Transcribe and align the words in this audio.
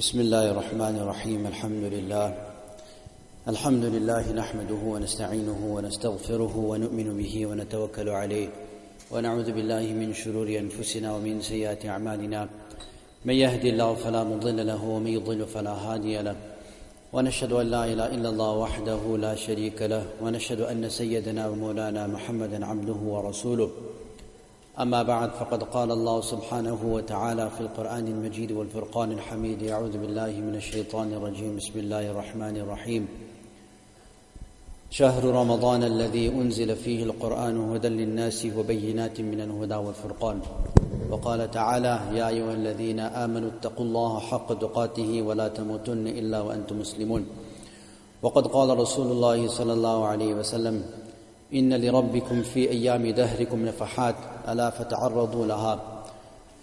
بسم 0.00 0.20
الله 0.20 0.50
الرحمن 0.50 0.96
الرحيم 0.96 1.46
الحمد 1.46 1.84
لله. 1.84 2.34
الحمد 3.48 3.84
لله 3.84 4.32
نحمده 4.32 4.74
ونستعينه 4.74 5.60
ونستغفره 5.74 6.56
ونؤمن 6.56 7.16
به 7.16 7.46
ونتوكل 7.46 8.08
عليه. 8.08 8.48
ونعوذ 9.10 9.52
بالله 9.52 9.82
من 9.82 10.14
شرور 10.14 10.48
أنفسنا 10.48 11.14
ومن 11.14 11.40
سيئات 11.40 11.86
أعمالنا. 11.86 12.48
من 13.24 13.34
يهد 13.34 13.64
الله 13.64 13.94
فلا 13.94 14.24
مضل 14.24 14.66
له 14.66 14.84
ومن 14.84 15.06
يضل 15.06 15.46
فلا 15.46 15.72
هادي 15.72 16.22
له. 16.22 16.36
ونشهد 17.12 17.52
أن 17.52 17.66
لا 17.66 17.84
إله 17.84 18.06
إلا 18.06 18.28
الله 18.28 18.52
وحده 18.56 19.16
لا 19.16 19.34
شريك 19.34 19.82
له. 19.82 20.04
ونشهد 20.22 20.60
أن 20.60 20.88
سيدنا 20.88 21.48
ومولانا 21.48 22.06
محمدا 22.06 22.66
عبده 22.66 23.00
ورسوله. 23.04 23.70
أما 24.80 25.02
بعد 25.02 25.30
فقد 25.30 25.62
قال 25.62 25.90
الله 25.92 26.20
سبحانه 26.20 26.78
وتعالى 26.84 27.50
في 27.50 27.60
القرآن 27.60 28.06
المجيد 28.06 28.52
والفرقان 28.52 29.12
الحميد 29.12 29.62
أعوذ 29.62 29.98
بالله 29.98 30.32
من 30.40 30.54
الشيطان 30.56 31.12
الرجيم. 31.12 31.56
بسم 31.56 31.78
الله 31.78 32.10
الرحمن 32.10 32.56
الرحيم. 32.56 33.08
شهر 34.90 35.24
رمضان 35.24 35.82
الذي 35.84 36.28
أنزل 36.28 36.76
فيه 36.76 37.02
القرآن 37.02 37.56
هدى 37.76 37.88
للناس 37.88 38.46
وبينات 38.56 39.20
من 39.20 39.40
الهدى 39.40 39.74
والفرقان. 39.74 40.40
وقال 41.10 41.50
تعالى 41.50 42.00
يا 42.16 42.28
أيها 42.28 42.52
الذين 42.52 43.00
آمنوا 43.00 43.50
اتقوا 43.60 43.84
الله 43.84 44.18
حق 44.18 44.58
تقاته 44.58 45.22
ولا 45.22 45.48
تموتن 45.48 46.06
إلا 46.08 46.40
وأنتم 46.40 46.80
مسلمون. 46.80 47.26
وقد 48.22 48.46
قال 48.46 48.78
رسول 48.78 49.12
الله 49.12 49.48
صلى 49.48 49.72
الله 49.72 49.98
عليه 50.06 50.34
وسلم 50.34 50.76
إن 51.54 51.74
لربكم 51.74 52.42
في 52.42 52.70
أيام 52.70 53.10
دهركم 53.10 53.66
نفحات 53.66 54.14
ألا 54.48 54.70
فتعرضوا 54.70 55.46
لها. 55.46 55.80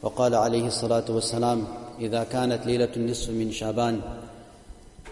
وقال 0.01 0.35
عليه 0.35 0.67
الصلاة 0.67 1.03
والسلام 1.09 1.63
إذا 1.99 2.23
كانت 2.23 2.65
ليلة 2.65 2.89
النصف 2.97 3.29
من 3.29 3.51
شعبان 3.51 4.01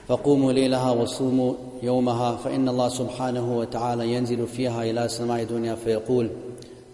فقوموا 0.07 0.51
ليلها 0.51 0.91
وصوموا 0.91 1.53
يومها 1.83 2.35
فإن 2.35 2.69
الله 2.69 2.89
سبحانه 2.89 3.57
وتعالى 3.57 4.13
ينزل 4.13 4.47
فيها 4.47 4.83
إلى 4.83 5.07
سماء 5.07 5.41
الدنيا 5.41 5.75
فيقول 5.75 6.29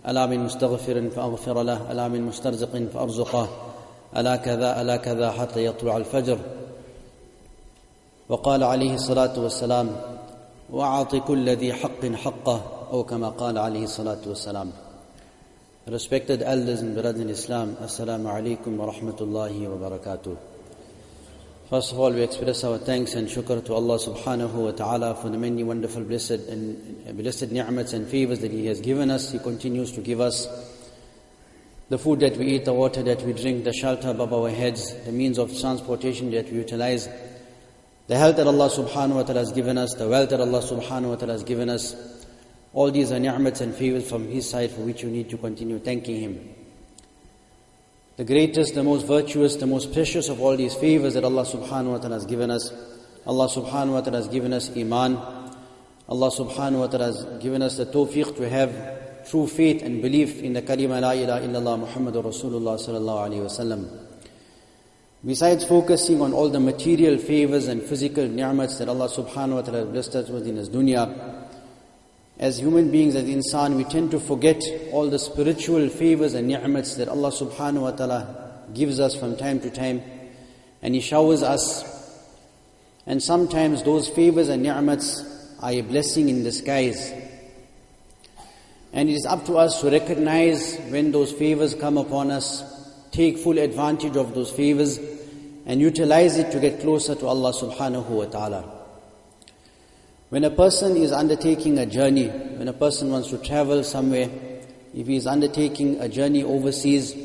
ألا 0.08 0.26
من 0.26 0.40
مستغفر 0.40 1.10
فأغفر 1.10 1.64
له 1.64 1.92
ألا 1.92 2.08
من 2.08 2.22
مسترزق 2.22 2.84
فأرزقه 2.94 3.48
ألا 4.18 4.36
كذا 4.36 4.82
ألا 4.82 4.98
كذا 4.98 5.32
حتى 5.32 5.66
يطلع 5.66 5.98
الفجر. 5.98 6.38
وقال 8.30 8.64
عليه 8.64 8.94
الصلاة 8.94 9.40
والسلام 9.40 9.90
وأعط 10.72 11.16
كل 11.16 11.50
ذي 11.50 11.74
حق 11.74 12.06
حقه 12.06 12.88
أو 12.92 13.04
كما 13.04 13.30
قال 13.30 13.58
عليه 13.58 13.84
الصلاة 13.84 14.22
والسلام 14.28 14.72
Respected 15.88 16.44
elders 16.44 16.82
and 16.82 16.94
brothers 16.94 17.20
in 17.20 17.30
Islam, 17.30 17.76
Assalamu 17.78 18.30
alaikum 18.30 18.78
wa 18.78 18.94
rahmatullahi 18.94 19.68
wa 19.68 19.90
barakatuh. 19.90 20.38
First 21.72 21.94
of 21.94 22.00
all, 22.00 22.12
we 22.12 22.22
express 22.22 22.64
our 22.64 22.78
thanks 22.78 23.16
and 23.16 23.28
shukr 23.28 23.66
to 23.66 23.74
Allah 23.74 23.98
subhanahu 23.98 24.54
wa 24.54 24.72
ta'ala 24.72 25.16
for 25.16 25.30
the 25.30 25.40
many 25.40 25.64
wonderful 25.64 26.04
blessed 26.04 26.48
and 26.50 27.18
blessed 27.18 27.52
ni'mats 27.52 27.94
and 27.94 28.08
favors 28.08 28.40
that 28.40 28.52
He 28.52 28.68
has 28.68 28.80
given 28.80 29.10
us. 29.10 29.32
He 29.32 29.40
continues 29.40 29.92
to 29.94 30.02
give 30.02 30.22
us 30.22 30.48
the 31.90 31.98
food 31.98 32.20
that 32.20 32.38
we 32.38 32.46
eat, 32.48 32.66
the 32.66 32.74
water 32.74 33.02
that 33.02 33.24
we 33.24 33.34
drink, 33.34 33.64
the 33.64 33.74
shelter 33.74 34.10
above 34.10 34.32
our 34.34 34.50
heads, 34.50 34.94
the 35.06 35.12
means 35.12 35.40
of 35.40 35.58
transportation 35.60 36.30
that 36.32 36.46
we 36.52 36.58
utilize, 36.58 37.10
the 38.08 38.18
health 38.18 38.36
that 38.38 38.48
Allah 38.48 38.70
subhanahu 38.70 39.16
wa 39.16 39.24
ta'ala 39.24 39.40
has 39.40 39.52
given 39.52 39.78
us, 39.78 39.94
the 39.94 40.08
wealth 40.08 40.30
that 40.30 40.42
Allah 40.42 40.62
subhanahu 40.62 41.10
wa 41.10 41.16
ta'ala 41.16 41.34
has 41.34 41.44
given 41.44 41.70
us, 41.70 41.96
all 42.74 42.92
these 42.92 43.12
are 43.12 43.20
ni'mats 43.20 43.62
and 43.62 43.74
favors 43.76 44.08
from 44.10 44.28
His 44.28 44.50
side 44.50 44.72
for 44.72 44.82
which 44.82 45.04
you 45.04 45.10
need 45.10 45.30
to 45.30 45.38
continue 45.38 45.80
thanking 45.80 46.20
Him. 46.20 46.56
The 48.18 48.26
greatest, 48.26 48.76
the 48.76 48.84
most 48.84 49.08
virtuous, 49.08 49.56
the 49.56 49.68
most 49.68 49.94
precious 49.94 50.30
of 50.30 50.42
all 50.42 50.56
these 50.56 50.76
favors 50.76 51.14
that 51.16 51.24
Allah 51.24 51.44
subhanahu 51.44 51.92
wa 51.92 51.98
ta'ala 51.98 52.16
has 52.16 52.26
given 52.26 52.52
us. 52.52 52.72
Allah 53.26 53.48
subhanahu 53.48 53.94
wa 53.94 54.02
ta'ala 54.02 54.18
has 54.18 54.28
given 54.28 54.54
us 54.54 54.70
Iman. 54.76 55.16
Allah 56.10 56.30
subhanahu 56.30 56.80
wa 56.80 56.88
ta'ala 56.88 57.06
has 57.06 57.24
given 57.42 57.62
us 57.62 57.78
the 57.78 57.86
tawfiq 57.86 58.36
to 58.38 58.50
have 58.50 59.28
true 59.30 59.48
faith 59.48 59.82
and 59.82 60.02
belief 60.02 60.42
in 60.42 60.54
the 60.54 60.62
kalima 60.62 61.00
la 61.00 61.12
ilaha 61.12 61.48
illallah 61.48 61.88
Muhammadur 61.88 62.26
Rasulullah 62.26 62.78
sallallahu 62.78 63.30
alayhi 63.30 63.42
wa 63.42 63.48
wasallam. 63.48 64.11
Besides 65.24 65.66
focusing 65.66 66.20
on 66.20 66.34
all 66.34 66.50
the 66.50 66.60
material 66.60 67.18
favors 67.20 67.68
and 67.68 67.82
physical 67.84 68.28
ni'mats 68.28 68.80
that 68.80 68.90
Allah 68.90 69.08
subhanahu 69.08 69.54
wa 69.54 69.62
ta'ala 69.62 69.86
blessed 69.86 70.16
us 70.16 70.30
with 70.30 70.48
in 70.48 70.56
His 70.56 70.68
dunya, 70.68 71.42
as 72.40 72.58
human 72.58 72.90
beings, 72.90 73.14
as 73.14 73.26
insan, 73.26 73.78
we 73.78 73.84
tend 73.84 74.10
to 74.12 74.20
forget 74.20 74.64
all 74.92 75.08
the 75.08 75.20
spiritual 75.20 75.90
favors 75.90 76.34
and 76.34 76.48
ni'mats 76.48 76.96
that 76.96 77.08
Allah 77.08 77.30
subhanahu 77.30 77.82
wa 77.82 77.92
ta'ala 77.92 78.64
gives 78.74 79.00
us 79.00 79.16
from 79.16 79.38
time 79.38 79.60
to 79.60 79.70
time. 79.70 80.02
And 80.82 80.96
He 80.96 81.02
showers 81.02 81.44
us. 81.44 81.86
And 83.06 83.22
sometimes 83.22 83.84
those 83.84 84.10
favors 84.10 84.50
and 84.50 84.64
ni'mats 84.64 85.24
are 85.60 85.72
a 85.72 85.82
blessing 85.82 86.30
in 86.30 86.44
disguise. 86.44 87.14
And 88.92 89.08
it 89.08 89.14
is 89.14 89.28
up 89.28 89.46
to 89.46 89.60
us 89.60 89.82
to 89.82 89.92
recognize 89.92 90.78
when 90.90 91.12
those 91.12 91.32
favors 91.32 91.76
come 91.76 92.00
upon 92.00 92.32
us, 92.32 92.64
take 93.12 93.38
full 93.38 93.60
advantage 93.60 94.16
of 94.16 94.34
those 94.34 94.50
favors, 94.52 95.00
and 95.66 95.80
utilize 95.80 96.38
it 96.38 96.52
to 96.52 96.60
get 96.60 96.82
closer 96.82 97.16
to 97.16 97.28
Allah 97.28 97.54
subhanahu 97.54 98.08
wa 98.10 98.26
ta'ala. 98.26 98.82
When 100.30 100.44
a 100.44 100.50
person 100.50 100.96
is 100.96 101.12
undertaking 101.12 101.78
a 101.78 101.86
journey, 101.86 102.28
when 102.30 102.68
a 102.68 102.74
person 102.74 103.12
wants 103.12 103.30
to 103.30 103.38
travel 103.38 103.84
somewhere, 103.84 104.30
if 104.94 105.08
he 105.08 105.16
is 105.16 105.28
undertaking 105.28 106.00
a 106.00 106.08
journey 106.08 106.44
overseas, 106.44 107.16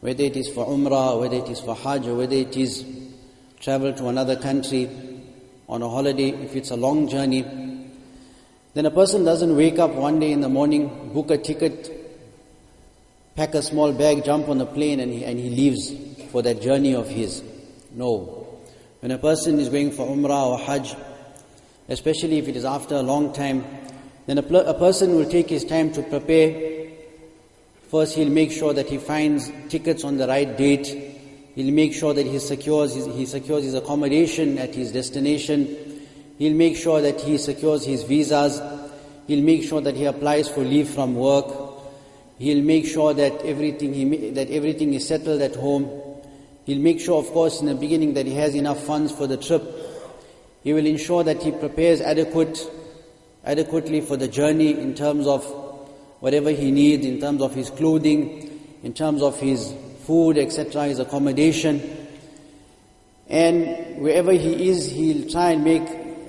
whether 0.00 0.22
it 0.22 0.36
is 0.36 0.48
for 0.48 0.66
Umrah, 0.66 1.20
whether 1.20 1.36
it 1.36 1.48
is 1.48 1.60
for 1.60 1.74
Hajj, 1.74 2.06
or 2.06 2.14
whether 2.16 2.36
it 2.36 2.56
is 2.56 2.84
travel 3.60 3.92
to 3.94 4.08
another 4.08 4.36
country 4.36 4.88
on 5.68 5.82
a 5.82 5.88
holiday, 5.88 6.28
if 6.30 6.54
it's 6.54 6.70
a 6.70 6.76
long 6.76 7.08
journey, 7.08 7.42
then 8.74 8.86
a 8.86 8.90
person 8.90 9.24
doesn't 9.24 9.56
wake 9.56 9.78
up 9.78 9.92
one 9.94 10.18
day 10.18 10.32
in 10.32 10.40
the 10.40 10.48
morning, 10.48 11.10
book 11.12 11.30
a 11.30 11.38
ticket, 11.38 11.90
pack 13.34 13.54
a 13.54 13.62
small 13.62 13.92
bag, 13.92 14.24
jump 14.24 14.48
on 14.48 14.60
a 14.60 14.66
plane, 14.66 15.00
and 15.00 15.12
he, 15.12 15.24
and 15.24 15.38
he 15.38 15.50
leaves 15.50 15.92
for 16.34 16.42
that 16.42 16.60
journey 16.60 16.96
of 16.96 17.08
his. 17.08 17.44
No. 17.92 18.44
When 18.98 19.12
a 19.12 19.18
person 19.18 19.60
is 19.60 19.68
going 19.68 19.92
for 19.92 20.04
Umrah 20.04 20.48
or 20.48 20.58
Hajj, 20.58 20.96
especially 21.88 22.38
if 22.38 22.48
it 22.48 22.56
is 22.56 22.64
after 22.64 22.96
a 22.96 23.02
long 23.02 23.32
time, 23.32 23.64
then 24.26 24.38
a, 24.38 24.42
pl- 24.42 24.66
a, 24.66 24.74
person 24.74 25.14
will 25.14 25.30
take 25.30 25.48
his 25.48 25.64
time 25.64 25.92
to 25.92 26.02
prepare. 26.02 26.90
First, 27.88 28.16
he'll 28.16 28.30
make 28.30 28.50
sure 28.50 28.74
that 28.74 28.88
he 28.88 28.98
finds 28.98 29.48
tickets 29.68 30.02
on 30.02 30.16
the 30.16 30.26
right 30.26 30.58
date. 30.58 30.88
He'll 31.54 31.72
make 31.72 31.94
sure 31.94 32.12
that 32.12 32.26
he 32.26 32.40
secures 32.40 32.96
his, 32.96 33.06
he 33.06 33.26
secures 33.26 33.62
his 33.62 33.74
accommodation 33.74 34.58
at 34.58 34.74
his 34.74 34.90
destination. 34.90 36.02
He'll 36.36 36.56
make 36.56 36.74
sure 36.74 37.00
that 37.00 37.20
he 37.20 37.38
secures 37.38 37.84
his 37.84 38.02
visas. 38.02 38.60
He'll 39.28 39.44
make 39.44 39.62
sure 39.62 39.80
that 39.82 39.94
he 39.94 40.06
applies 40.06 40.48
for 40.48 40.64
leave 40.64 40.88
from 40.88 41.14
work. 41.14 41.46
He'll 42.40 42.64
make 42.64 42.86
sure 42.86 43.14
that 43.14 43.42
everything 43.44 43.94
he, 43.94 44.30
that 44.30 44.50
everything 44.50 44.94
is 44.94 45.06
settled 45.06 45.40
at 45.40 45.54
home. 45.54 46.00
He'll 46.66 46.80
make 46.80 47.00
sure, 47.00 47.18
of 47.18 47.30
course, 47.30 47.60
in 47.60 47.66
the 47.66 47.74
beginning 47.74 48.14
that 48.14 48.26
he 48.26 48.34
has 48.34 48.54
enough 48.54 48.82
funds 48.82 49.12
for 49.12 49.26
the 49.26 49.36
trip. 49.36 49.62
He 50.62 50.72
will 50.72 50.86
ensure 50.86 51.22
that 51.22 51.42
he 51.42 51.50
prepares 51.52 52.00
adequate, 52.00 52.58
adequately 53.44 54.00
for 54.00 54.16
the 54.16 54.28
journey 54.28 54.70
in 54.72 54.94
terms 54.94 55.26
of 55.26 55.44
whatever 56.20 56.50
he 56.50 56.70
needs, 56.70 57.04
in 57.04 57.20
terms 57.20 57.42
of 57.42 57.54
his 57.54 57.68
clothing, 57.68 58.78
in 58.82 58.94
terms 58.94 59.20
of 59.20 59.38
his 59.38 59.74
food, 60.04 60.38
etc., 60.38 60.84
his 60.84 60.98
accommodation. 60.98 61.82
And 63.28 64.00
wherever 64.00 64.32
he 64.32 64.70
is, 64.70 64.90
he'll 64.90 65.28
try 65.30 65.50
and 65.50 65.64
make, 65.64 65.86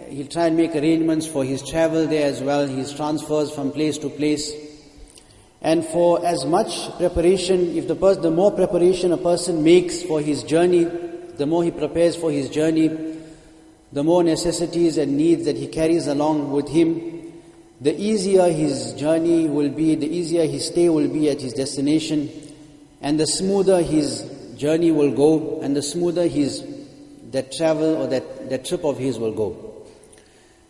he'll 0.09 0.27
try 0.27 0.47
and 0.47 0.57
make 0.57 0.75
arrangements 0.75 1.27
for 1.27 1.45
his 1.45 1.63
travel 1.63 2.07
there 2.07 2.27
as 2.27 2.41
well, 2.41 2.67
his 2.67 2.93
transfers 2.93 3.51
from 3.51 3.71
place 3.71 3.97
to 3.99 4.09
place. 4.09 4.64
And 5.65 5.83
for 5.83 6.23
as 6.23 6.45
much 6.45 6.95
preparation, 6.97 7.75
if 7.75 7.87
the, 7.87 7.95
pers- 7.95 8.19
the 8.19 8.29
more 8.29 8.51
preparation 8.51 9.11
a 9.11 9.17
person 9.17 9.63
makes 9.63 10.03
for 10.03 10.21
his 10.21 10.43
journey, 10.43 10.83
the 10.83 11.47
more 11.47 11.63
he 11.63 11.71
prepares 11.71 12.15
for 12.15 12.31
his 12.31 12.51
journey, 12.51 12.87
the 13.91 14.03
more 14.03 14.23
necessities 14.23 14.99
and 14.99 15.17
needs 15.17 15.45
that 15.45 15.55
he 15.55 15.65
carries 15.65 16.05
along 16.05 16.51
with 16.51 16.69
him, 16.69 17.33
the 17.81 17.99
easier 17.99 18.47
his 18.51 18.93
journey 18.93 19.49
will 19.49 19.69
be, 19.69 19.95
the 19.95 20.05
easier 20.05 20.45
his 20.45 20.67
stay 20.67 20.87
will 20.87 21.07
be 21.07 21.31
at 21.31 21.41
his 21.41 21.53
destination, 21.53 22.29
and 23.01 23.19
the 23.19 23.25
smoother 23.25 23.81
his 23.81 24.53
journey 24.57 24.91
will 24.91 25.15
go, 25.15 25.61
and 25.61 25.75
the 25.75 25.81
smoother 25.81 26.27
his 26.27 26.63
that 27.31 27.51
travel 27.51 28.03
or 28.03 28.05
that, 28.05 28.51
that 28.51 28.65
trip 28.65 28.83
of 28.85 28.99
his 28.99 29.17
will 29.17 29.33
go. 29.33 29.83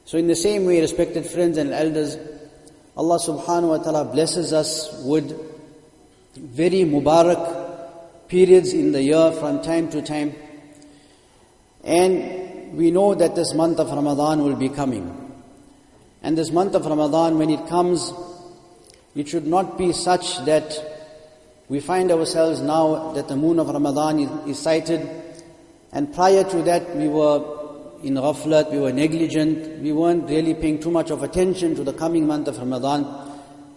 So 0.05 0.17
in 0.17 0.27
the 0.27 0.37
same 0.37 0.65
way, 0.65 0.79
respected 0.79 1.25
friends 1.25 1.57
and 1.57 1.73
elders, 1.73 2.17
Allah 2.97 3.17
subhanahu 3.19 3.69
wa 3.69 3.77
ta'ala 3.77 4.05
blesses 4.05 4.53
us 4.53 5.01
with 5.03 5.37
very 6.35 6.83
Mubarak 6.83 8.27
periods 8.27 8.73
in 8.73 8.91
the 8.91 9.03
year 9.03 9.31
from 9.33 9.61
time 9.61 9.89
to 9.89 10.01
time. 10.01 10.33
And 11.83 12.77
we 12.77 12.91
know 12.91 13.13
that 13.15 13.35
this 13.35 13.53
month 13.53 13.79
of 13.79 13.91
Ramadan 13.91 14.43
will 14.43 14.55
be 14.55 14.69
coming. 14.69 15.33
And 16.21 16.37
this 16.37 16.51
month 16.51 16.73
of 16.73 16.85
Ramadan, 16.85 17.37
when 17.37 17.49
it 17.49 17.67
comes, 17.67 18.13
it 19.15 19.27
should 19.27 19.45
not 19.45 19.77
be 19.77 19.91
such 19.91 20.43
that 20.45 20.73
we 21.67 21.79
find 21.79 22.11
ourselves 22.11 22.61
now 22.61 23.11
that 23.13 23.27
the 23.27 23.35
moon 23.35 23.59
of 23.59 23.69
Ramadan 23.69 24.19
is, 24.19 24.29
is 24.47 24.59
sighted 24.59 25.07
And 25.95 26.13
prior 26.13 26.43
to 26.43 26.61
that, 26.63 26.93
we 26.97 27.07
were 27.07 27.39
in 28.03 28.15
ghaflat, 28.15 28.71
we 28.71 28.79
were 28.79 28.91
negligent, 28.91 29.81
we 29.81 29.91
weren't 29.91 30.29
really 30.29 30.53
paying 30.53 30.79
too 30.79 30.91
much 30.91 31.09
of 31.11 31.23
attention 31.23 31.75
to 31.75 31.83
the 31.83 31.93
coming 31.93 32.27
month 32.27 32.47
of 32.47 32.57
Ramadan. 32.57 33.05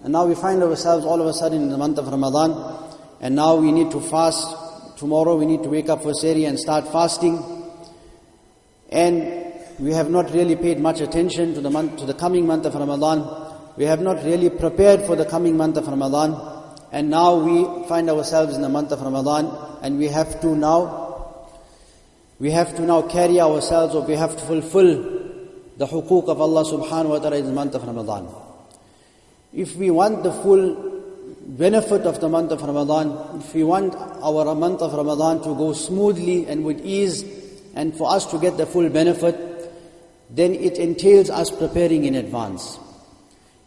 And 0.02 0.12
now 0.12 0.26
we 0.26 0.34
find 0.34 0.62
ourselves 0.62 1.04
all 1.04 1.20
of 1.20 1.26
a 1.26 1.32
sudden 1.32 1.62
in 1.62 1.70
the 1.70 1.78
month 1.78 1.98
of 1.98 2.08
Ramadan, 2.08 2.52
and 3.20 3.34
now 3.34 3.56
we 3.56 3.72
need 3.72 3.90
to 3.90 4.00
fast. 4.00 4.56
Tomorrow 4.96 5.36
we 5.36 5.46
need 5.46 5.62
to 5.62 5.68
wake 5.68 5.88
up 5.88 6.02
for 6.02 6.12
Sehri 6.12 6.48
and 6.48 6.58
start 6.58 6.90
fasting. 6.92 7.42
And 8.90 9.52
we 9.78 9.92
have 9.92 10.10
not 10.10 10.32
really 10.32 10.56
paid 10.56 10.80
much 10.80 11.00
attention 11.00 11.54
to 11.54 11.60
the 11.60 11.70
month, 11.70 11.98
to 11.98 12.06
the 12.06 12.14
coming 12.14 12.46
month 12.46 12.66
of 12.66 12.74
Ramadan. 12.74 13.46
We 13.76 13.84
have 13.84 14.00
not 14.00 14.24
really 14.24 14.50
prepared 14.50 15.02
for 15.02 15.14
the 15.14 15.24
coming 15.24 15.56
month 15.56 15.76
of 15.76 15.86
Ramadan. 15.86 16.34
And 16.90 17.10
now 17.10 17.36
we 17.36 17.86
find 17.88 18.10
ourselves 18.10 18.56
in 18.56 18.62
the 18.62 18.68
month 18.68 18.92
of 18.92 19.00
Ramadan, 19.02 19.78
and 19.82 19.98
we 19.98 20.08
have 20.08 20.40
to 20.40 20.56
now 20.56 21.07
we 22.40 22.50
have 22.52 22.74
to 22.76 22.82
now 22.82 23.02
carry 23.02 23.40
ourselves 23.40 23.94
or 23.94 24.02
we 24.02 24.14
have 24.14 24.36
to 24.36 24.44
fulfill 24.44 25.18
the 25.76 25.86
hukuk 25.86 26.28
of 26.28 26.40
Allah 26.40 26.64
subhanahu 26.64 27.10
wa 27.10 27.18
ta'ala 27.18 27.36
in 27.36 27.46
the 27.46 27.52
month 27.52 27.74
of 27.74 27.84
Ramadan. 27.84 28.28
If 29.52 29.76
we 29.76 29.90
want 29.90 30.22
the 30.22 30.32
full 30.32 31.02
benefit 31.46 32.02
of 32.02 32.20
the 32.20 32.28
month 32.28 32.52
of 32.52 32.62
Ramadan, 32.62 33.40
if 33.40 33.54
we 33.54 33.64
want 33.64 33.94
our 33.94 34.54
month 34.54 34.82
of 34.82 34.92
Ramadan 34.92 35.42
to 35.42 35.54
go 35.56 35.72
smoothly 35.72 36.46
and 36.46 36.64
with 36.64 36.84
ease 36.84 37.24
and 37.74 37.96
for 37.96 38.10
us 38.10 38.26
to 38.26 38.38
get 38.38 38.56
the 38.56 38.66
full 38.66 38.88
benefit, 38.88 39.36
then 40.30 40.54
it 40.54 40.78
entails 40.78 41.30
us 41.30 41.50
preparing 41.50 42.04
in 42.04 42.14
advance. 42.14 42.78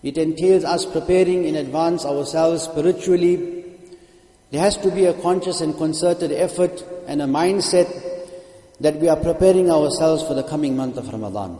It 0.03 0.17
entails 0.17 0.63
us 0.63 0.85
preparing 0.85 1.45
in 1.45 1.55
advance 1.55 2.05
ourselves 2.05 2.63
spiritually. 2.63 3.65
There 4.51 4.61
has 4.61 4.77
to 4.77 4.91
be 4.91 5.05
a 5.05 5.13
conscious 5.13 5.61
and 5.61 5.75
concerted 5.77 6.31
effort 6.31 6.83
and 7.07 7.21
a 7.21 7.25
mindset 7.25 8.10
that 8.81 8.95
we 8.97 9.07
are 9.07 9.17
preparing 9.17 9.69
ourselves 9.69 10.23
for 10.23 10.33
the 10.33 10.43
coming 10.43 10.75
month 10.75 10.97
of 10.97 11.07
Ramadan. 11.07 11.57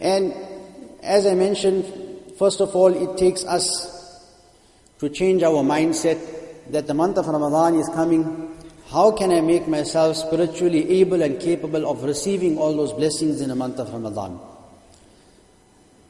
And 0.00 0.32
as 1.02 1.26
I 1.26 1.34
mentioned, 1.34 1.84
first 2.38 2.60
of 2.60 2.74
all, 2.74 2.94
it 2.94 3.18
takes 3.18 3.44
us 3.44 4.24
to 4.98 5.10
change 5.10 5.42
our 5.42 5.62
mindset 5.62 6.18
that 6.70 6.86
the 6.86 6.94
month 6.94 7.18
of 7.18 7.26
Ramadan 7.26 7.78
is 7.78 7.88
coming. 7.90 8.56
How 8.90 9.12
can 9.12 9.30
I 9.30 9.42
make 9.42 9.68
myself 9.68 10.16
spiritually 10.16 11.00
able 11.00 11.20
and 11.22 11.38
capable 11.38 11.88
of 11.88 12.02
receiving 12.04 12.56
all 12.56 12.74
those 12.74 12.94
blessings 12.94 13.42
in 13.42 13.50
the 13.50 13.54
month 13.54 13.78
of 13.78 13.92
Ramadan? 13.92 14.40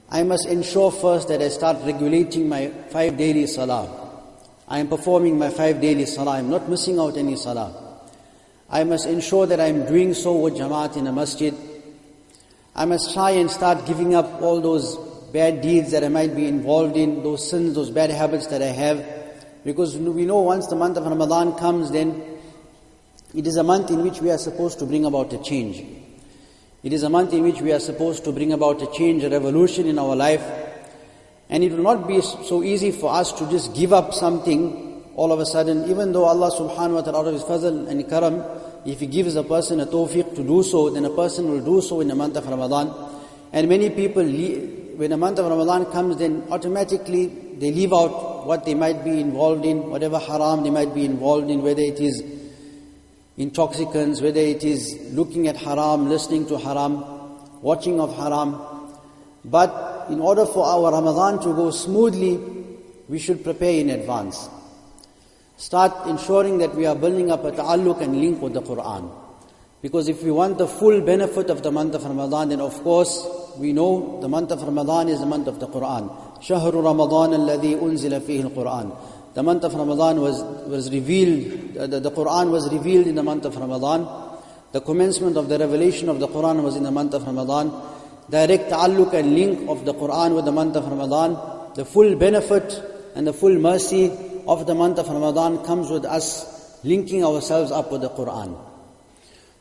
I 0.08 0.22
must 0.22 0.46
ensure 0.46 0.92
first 0.92 1.28
that 1.28 1.42
I 1.42 1.48
start 1.48 1.78
regulating 1.84 2.48
my 2.48 2.69
five 2.90 3.16
daily 3.19 3.46
salah. 3.48 4.06
I 4.69 4.78
am 4.78 4.88
performing 4.88 5.36
my 5.36 5.50
five 5.50 5.80
daily 5.80 6.06
salah. 6.06 6.36
I 6.36 6.38
am 6.38 6.48
not 6.48 6.69
missing 6.69 7.00
out 7.00 7.16
any 7.16 7.34
salah. 7.34 7.88
I 8.70 8.85
must 8.85 9.06
ensure 9.06 9.47
that 9.47 9.61
I'm 9.61 9.87
doing 9.87 10.12
so 10.12 10.37
with 10.37 10.55
Jamaat 10.55 10.97
in 10.97 11.06
a 11.06 11.12
masjid. 11.12 11.55
I 12.75 12.85
must 12.85 13.15
try 13.15 13.31
and 13.31 13.50
start 13.50 13.87
giving 13.87 14.15
up 14.15 14.43
all 14.43 14.61
those 14.61 14.97
bad 15.32 15.62
deeds 15.62 15.93
that 15.93 16.05
I 16.05 16.09
might 16.09 16.37
be 16.37 16.47
involved 16.47 16.97
in, 16.97 17.23
those 17.23 17.49
sins, 17.49 17.75
those 17.75 17.91
bad 17.91 18.11
habits 18.11 18.47
that 18.49 18.61
I 18.61 18.67
have. 18.67 19.05
Because 19.65 19.97
we 19.97 20.26
know 20.26 20.41
once 20.41 20.67
the 20.67 20.76
month 20.76 20.99
of 20.99 21.05
Ramadan 21.05 21.55
comes, 21.55 21.91
then 21.91 22.23
it 23.35 23.47
is 23.47 23.56
a 23.56 23.62
month 23.62 23.91
in 23.91 24.03
which 24.03 24.20
we 24.20 24.31
are 24.31 24.38
supposed 24.38 24.79
to 24.81 24.87
bring 24.87 25.06
about 25.06 25.32
a 25.32 25.43
change. 25.43 25.82
It 26.82 26.93
is 26.93 27.03
a 27.03 27.11
month 27.11 27.32
in 27.32 27.43
which 27.43 27.61
we 27.62 27.73
are 27.73 27.81
supposed 27.81 28.25
to 28.25 28.32
bring 28.32 28.53
about 28.53 28.82
a 28.82 28.87
change, 28.93 29.25
a 29.25 29.31
revolution 29.31 29.87
in 29.87 29.99
our 29.99 30.14
life. 30.14 30.44
And 31.49 31.64
it 31.64 31.73
will 31.73 31.82
not 31.82 32.06
be 32.06 32.21
so 32.21 32.62
easy 32.62 32.93
for 32.93 33.12
us 33.12 33.32
to 33.32 33.49
just 33.49 33.75
give 33.75 33.94
up 33.94 34.12
something 34.12 34.88
all 35.19 35.32
of 35.32 35.41
a 35.41 35.47
sudden, 35.47 35.91
even 35.91 36.12
though 36.12 36.26
Allah 36.26 36.49
subhanahu 36.53 36.94
wa 36.94 37.00
ta'ala 37.00 37.19
out 37.19 37.26
of 37.26 37.35
His 37.35 37.43
fazl 37.43 37.88
and 37.88 38.09
karam, 38.09 38.41
if 38.87 39.00
He 39.00 39.09
gives 39.09 39.35
a 39.35 39.43
person 39.43 39.81
a 39.81 39.87
tawfiq 39.87 40.37
to 40.37 40.44
do 40.44 40.62
so, 40.62 40.91
then 40.91 41.05
a 41.05 41.11
person 41.11 41.50
will 41.50 41.61
do 41.61 41.82
so 41.82 42.00
in 42.00 42.06
the 42.06 42.15
month 42.15 42.37
of 42.37 42.47
Ramadan. 42.47 42.94
And 43.53 43.69
many 43.69 43.91
people, 43.91 44.23
when 44.23 45.11
the 45.11 45.17
month 45.17 45.41
of 45.41 45.50
Ramadan 45.50 45.87
comes, 45.87 46.19
then 46.19 46.44
automatically 46.53 47.26
they 47.59 47.73
leave 47.73 47.93
out 47.93 48.47
what 48.47 48.65
they 48.65 48.75
might 48.75 49.03
be 49.03 49.20
involved 49.20 49.65
in, 49.65 49.91
whatever 49.91 50.20
haram 50.20 50.62
they 50.62 50.70
might 50.70 50.94
be 50.94 51.05
involved 51.05 51.50
in, 51.50 51.62
whether 51.62 51.82
it 51.82 51.99
is 51.99 52.23
intoxicants, 53.37 54.21
whether 54.21 54.41
it 54.41 54.62
is 54.62 54.97
looking 55.11 55.49
at 55.49 55.56
haram, 55.56 56.09
listening 56.09 56.47
to 56.47 56.59
haram, 56.59 57.03
watching 57.61 57.99
of 58.00 58.17
haram. 58.17 58.56
But 59.44 60.06
in 60.11 60.21
order 60.21 60.47
for 60.47 60.64
our 60.64 60.93
Ramadan 60.93 61.41
to 61.43 61.56
go 61.56 61.73
smoothly, 61.73 62.37
we 63.09 63.19
should 63.19 63.43
prepare 63.43 63.81
in 63.81 63.91
advance. 63.91 64.49
Start 65.57 66.07
ensuring 66.07 66.57
that 66.57 66.75
we 66.75 66.86
are 66.86 66.95
building 66.95 67.31
up 67.31 67.45
a 67.45 67.51
ta'alluq 67.51 68.01
and 68.01 68.19
link 68.19 68.42
with 68.42 68.54
the 68.54 68.62
Quran. 68.62 69.10
Because 69.81 70.07
if 70.07 70.24
we 70.24 70.31
want 70.31 70.57
the 70.57 70.68
full 70.68 71.01
benefit 71.01 71.50
of 71.50 71.62
the 71.62 71.71
month 71.71 71.94
of 71.94 72.04
Ramadan, 72.04 72.50
then 72.50 72.62
of 72.62 72.74
course 72.83 73.27
we 73.57 73.74
know 73.74 74.19
the 74.21 74.30
month 74.30 74.51
of 74.51 74.62
Ramadan 74.62 75.10
is 75.10 75.19
the 75.19 75.25
month 75.25 75.48
of 75.48 75.60
the 75.60 75.68
Quran. 75.68 76.10
شهر 76.42 76.74
رمضان 76.74 77.33
الذي 77.33 77.75
أنزل 77.81 78.21
فيه 78.21 78.42
القرآن. 78.50 78.92
The 79.33 79.44
month 79.44 79.63
of 79.63 79.74
Ramadan 79.74 80.21
was, 80.21 80.42
was 80.68 80.92
revealed, 80.92 81.74
the, 81.74 82.00
the 82.00 82.12
Quran 82.12 82.51
was 82.51 82.71
revealed 82.71 83.07
in 83.07 83.15
the 83.15 83.24
month 83.24 83.45
of 83.45 83.56
Ramadan. 83.56 84.07
The 84.71 84.81
commencement 84.81 85.38
of 85.38 85.50
the 85.50 85.60
revelation 85.60 86.07
of 86.10 86.19
the 86.19 86.27
Quran 86.27 86.63
was 86.63 86.75
in 86.75 86.83
the 86.83 86.92
month 86.92 87.13
of 87.13 87.24
Ramadan. 87.25 87.71
Direct 88.30 88.69
ta'alluq 88.69 89.13
and 89.13 89.33
link 89.33 89.69
of 89.69 89.86
the 89.86 89.94
Quran 89.94 90.36
with 90.36 90.45
the 90.45 90.51
month 90.51 90.75
of 90.75 90.88
Ramadan. 90.88 91.74
The 91.75 91.83
full 91.83 92.15
benefit 92.15 92.81
and 93.15 93.27
the 93.27 93.33
full 93.33 93.57
mercy 93.57 94.12
of 94.48 94.65
the 94.65 94.75
month 94.75 95.00
of 95.00 95.07
Ramadan 95.10 95.63
comes 95.63 95.89
with 95.89 96.06
us 96.06 96.80
linking 96.83 97.24
ourselves 97.24 97.71
up 97.71 97.92
with 97.92 98.01
the 98.01 98.10
Quran. 98.10 98.57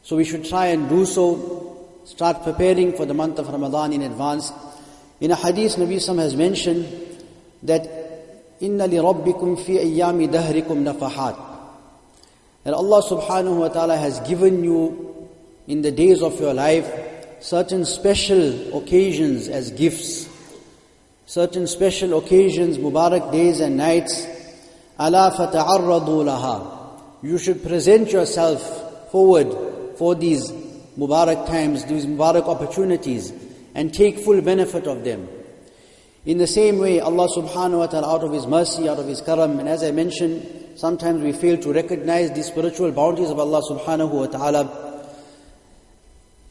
So 0.03 0.17
we 0.17 0.25
should 0.25 0.45
try 0.45 0.67
and 0.67 0.89
do 0.89 1.07
so, 1.07 1.89
start 2.05 2.43
preparing 2.43 2.93
for 2.95 3.07
the 3.07 3.15
month 3.15 3.39
of 3.39 3.49
Ramadan 3.49 3.93
in 3.93 4.03
advance. 4.03 4.53
In 5.21 5.31
a 5.31 5.37
hadith, 5.37 5.77
Nabi 5.77 6.01
Sam 6.01 6.19
has 6.19 6.35
mentioned 6.35 6.87
that 7.63 7.85
إِنَّ 8.61 8.79
لِرَبِّكُمْ 8.79 9.65
فِي 9.65 9.79
أَيَّامِ 9.79 10.31
دَهْرِكُمْ 10.31 10.95
نَفَحَاتٍ 10.99 11.37
That 12.65 12.75
Allah 12.75 13.03
subhanahu 13.03 13.57
wa 13.59 13.69
ta'ala 13.69 13.97
has 13.97 14.21
given 14.21 14.65
you 14.65 15.29
in 15.69 15.83
the 15.83 15.93
days 15.93 16.23
of 16.23 16.41
your 16.41 16.55
life 16.55 16.91
certain 17.41 17.85
special 17.85 18.79
occasions 18.79 19.49
as 19.49 19.71
gifts, 19.73 20.29
certain 21.27 21.67
special 21.67 22.19
occasions, 22.19 22.79
Mubarak 22.79 23.33
days 23.33 23.61
and 23.61 23.77
nights 23.77 24.27
ألا 25.01 25.31
فتعرضوا 25.31 26.25
لها 26.25 26.79
You 27.23 27.39
should 27.39 27.63
present 27.63 28.11
yourself 28.11 29.11
forward 29.13 29.97
for 29.97 30.15
these 30.15 30.51
Mubarak 30.99 31.47
times, 31.47 31.85
these 31.85 32.05
Mubarak 32.05 32.47
opportunities 32.49 33.33
and 33.75 33.95
take 33.95 34.19
full 34.19 34.41
benefit 34.41 34.87
of 34.87 35.05
them. 35.05 35.29
In 36.25 36.39
the 36.39 36.47
same 36.47 36.79
way, 36.79 37.01
Allah 37.01 37.29
subhanahu 37.29 37.79
wa 37.79 37.87
ta'ala 37.87 38.15
out 38.15 38.25
of 38.25 38.33
His 38.33 38.47
mercy, 38.47 38.89
out 38.89 38.99
of 38.99 39.07
His 39.07 39.21
karam, 39.21 39.59
and 39.59 39.69
as 39.69 39.83
I 39.83 39.91
mentioned, 39.91 40.73
sometimes 40.77 41.23
we 41.23 41.33
fail 41.33 41.57
to 41.59 41.73
recognize 41.73 42.31
the 42.31 42.43
spiritual 42.43 42.93
bounties 42.93 43.31
of 43.31 43.39
Allah 43.39 43.61
subhanahu 43.69 44.11
wa 44.11 44.27
ta'ala. 44.27 45.15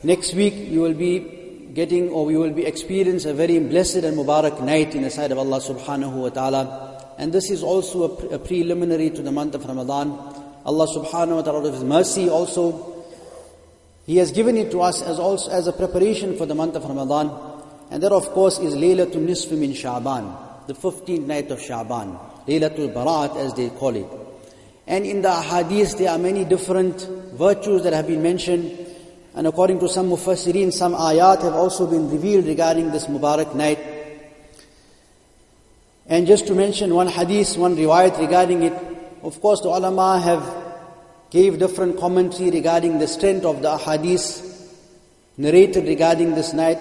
Next 0.04 0.34
week, 0.34 0.54
we 0.72 0.78
will 0.78 0.94
be 0.94 1.70
getting 1.74 2.10
or 2.10 2.26
we 2.26 2.36
will 2.36 2.52
be 2.52 2.66
experiencing 2.66 3.32
a 3.32 3.34
very 3.34 3.60
blessed 3.60 4.04
and 4.04 4.18
Mubarak 4.18 4.62
night 4.62 4.94
in 4.96 5.04
the 5.04 5.10
sight 5.10 5.32
of 5.32 5.38
Allah 5.38 5.60
subhanahu 5.60 6.14
wa 6.14 6.30
ta'ala. 6.30 6.95
And 7.19 7.33
this 7.33 7.51
is 7.51 7.63
also 7.63 8.03
a, 8.05 8.09
pre- 8.17 8.29
a 8.31 8.39
preliminary 8.39 9.11
to 9.11 9.23
the 9.23 9.33
month 9.33 9.55
of 9.55 9.65
Ramadan. 9.65 10.11
Allah 10.65 10.87
subhanahu 10.87 11.37
wa 11.37 11.43
ta'ala, 11.43 11.61
out 11.61 11.67
of 11.67 11.75
His 11.75 11.85
mercy 11.85 12.29
also, 12.29 13.05
He 14.05 14.19
has 14.19 14.33
given 14.33 14.57
it 14.57 14.71
to 14.73 14.81
us 14.83 15.03
as 15.03 15.19
also 15.19 15.51
as 15.51 15.67
a 15.67 15.73
preparation 15.73 16.37
for 16.37 16.47
the 16.47 16.55
month 16.55 16.77
of 16.77 16.85
Ramadan. 16.85 17.31
And 17.91 18.03
that 18.03 18.13
of 18.13 18.31
course 18.31 18.59
is 18.59 18.75
Laylatul 18.75 19.25
Nisf 19.27 19.57
min 19.57 19.73
Sha'ban, 19.73 20.67
the 20.67 20.75
15th 20.75 21.27
night 21.27 21.51
of 21.51 21.61
Sha'ban. 21.61 22.19
Laylatul 22.47 22.93
Barat 22.93 23.37
as 23.37 23.55
they 23.55 23.71
call 23.71 23.95
it. 23.97 24.07
And 24.87 25.05
in 25.05 25.23
the 25.23 25.33
hadith 25.33 25.99
there 25.99 26.11
are 26.11 26.19
many 26.19 26.45
different 26.45 27.01
virtues 27.35 27.83
that 27.85 27.93
have 27.93 28.07
been 28.07 28.23
mentioned. 28.23 28.87
And 29.35 29.47
according 29.47 29.81
to 29.81 29.89
some 29.89 30.11
mufassirin, 30.11 30.73
some 30.73 30.95
ayat 30.95 31.43
have 31.43 31.55
also 31.55 31.87
been 31.87 32.11
revealed 32.11 32.47
regarding 32.47 32.91
this 32.91 33.07
Mubarak 33.07 33.55
night. 33.55 33.96
And 36.09 36.27
just 36.27 36.47
to 36.47 36.55
mention 36.55 36.95
one 36.95 37.09
hadith, 37.09 37.57
one 37.59 37.77
riwayat 37.77 38.19
regarding 38.19 38.63
it, 38.63 38.73
of 39.23 39.41
course 39.41 39.61
the 39.61 39.69
ulama 39.69 40.21
have 40.21 40.65
gave 41.31 41.59
different 41.59 41.99
commentary 41.99 42.51
regarding 42.51 42.99
the 42.99 43.09
strength 43.09 43.45
of 43.45 43.61
the 43.61 43.77
hadith 43.77 44.43
narrated 45.37 45.85
regarding 45.85 46.35
this 46.35 46.53
night. 46.53 46.79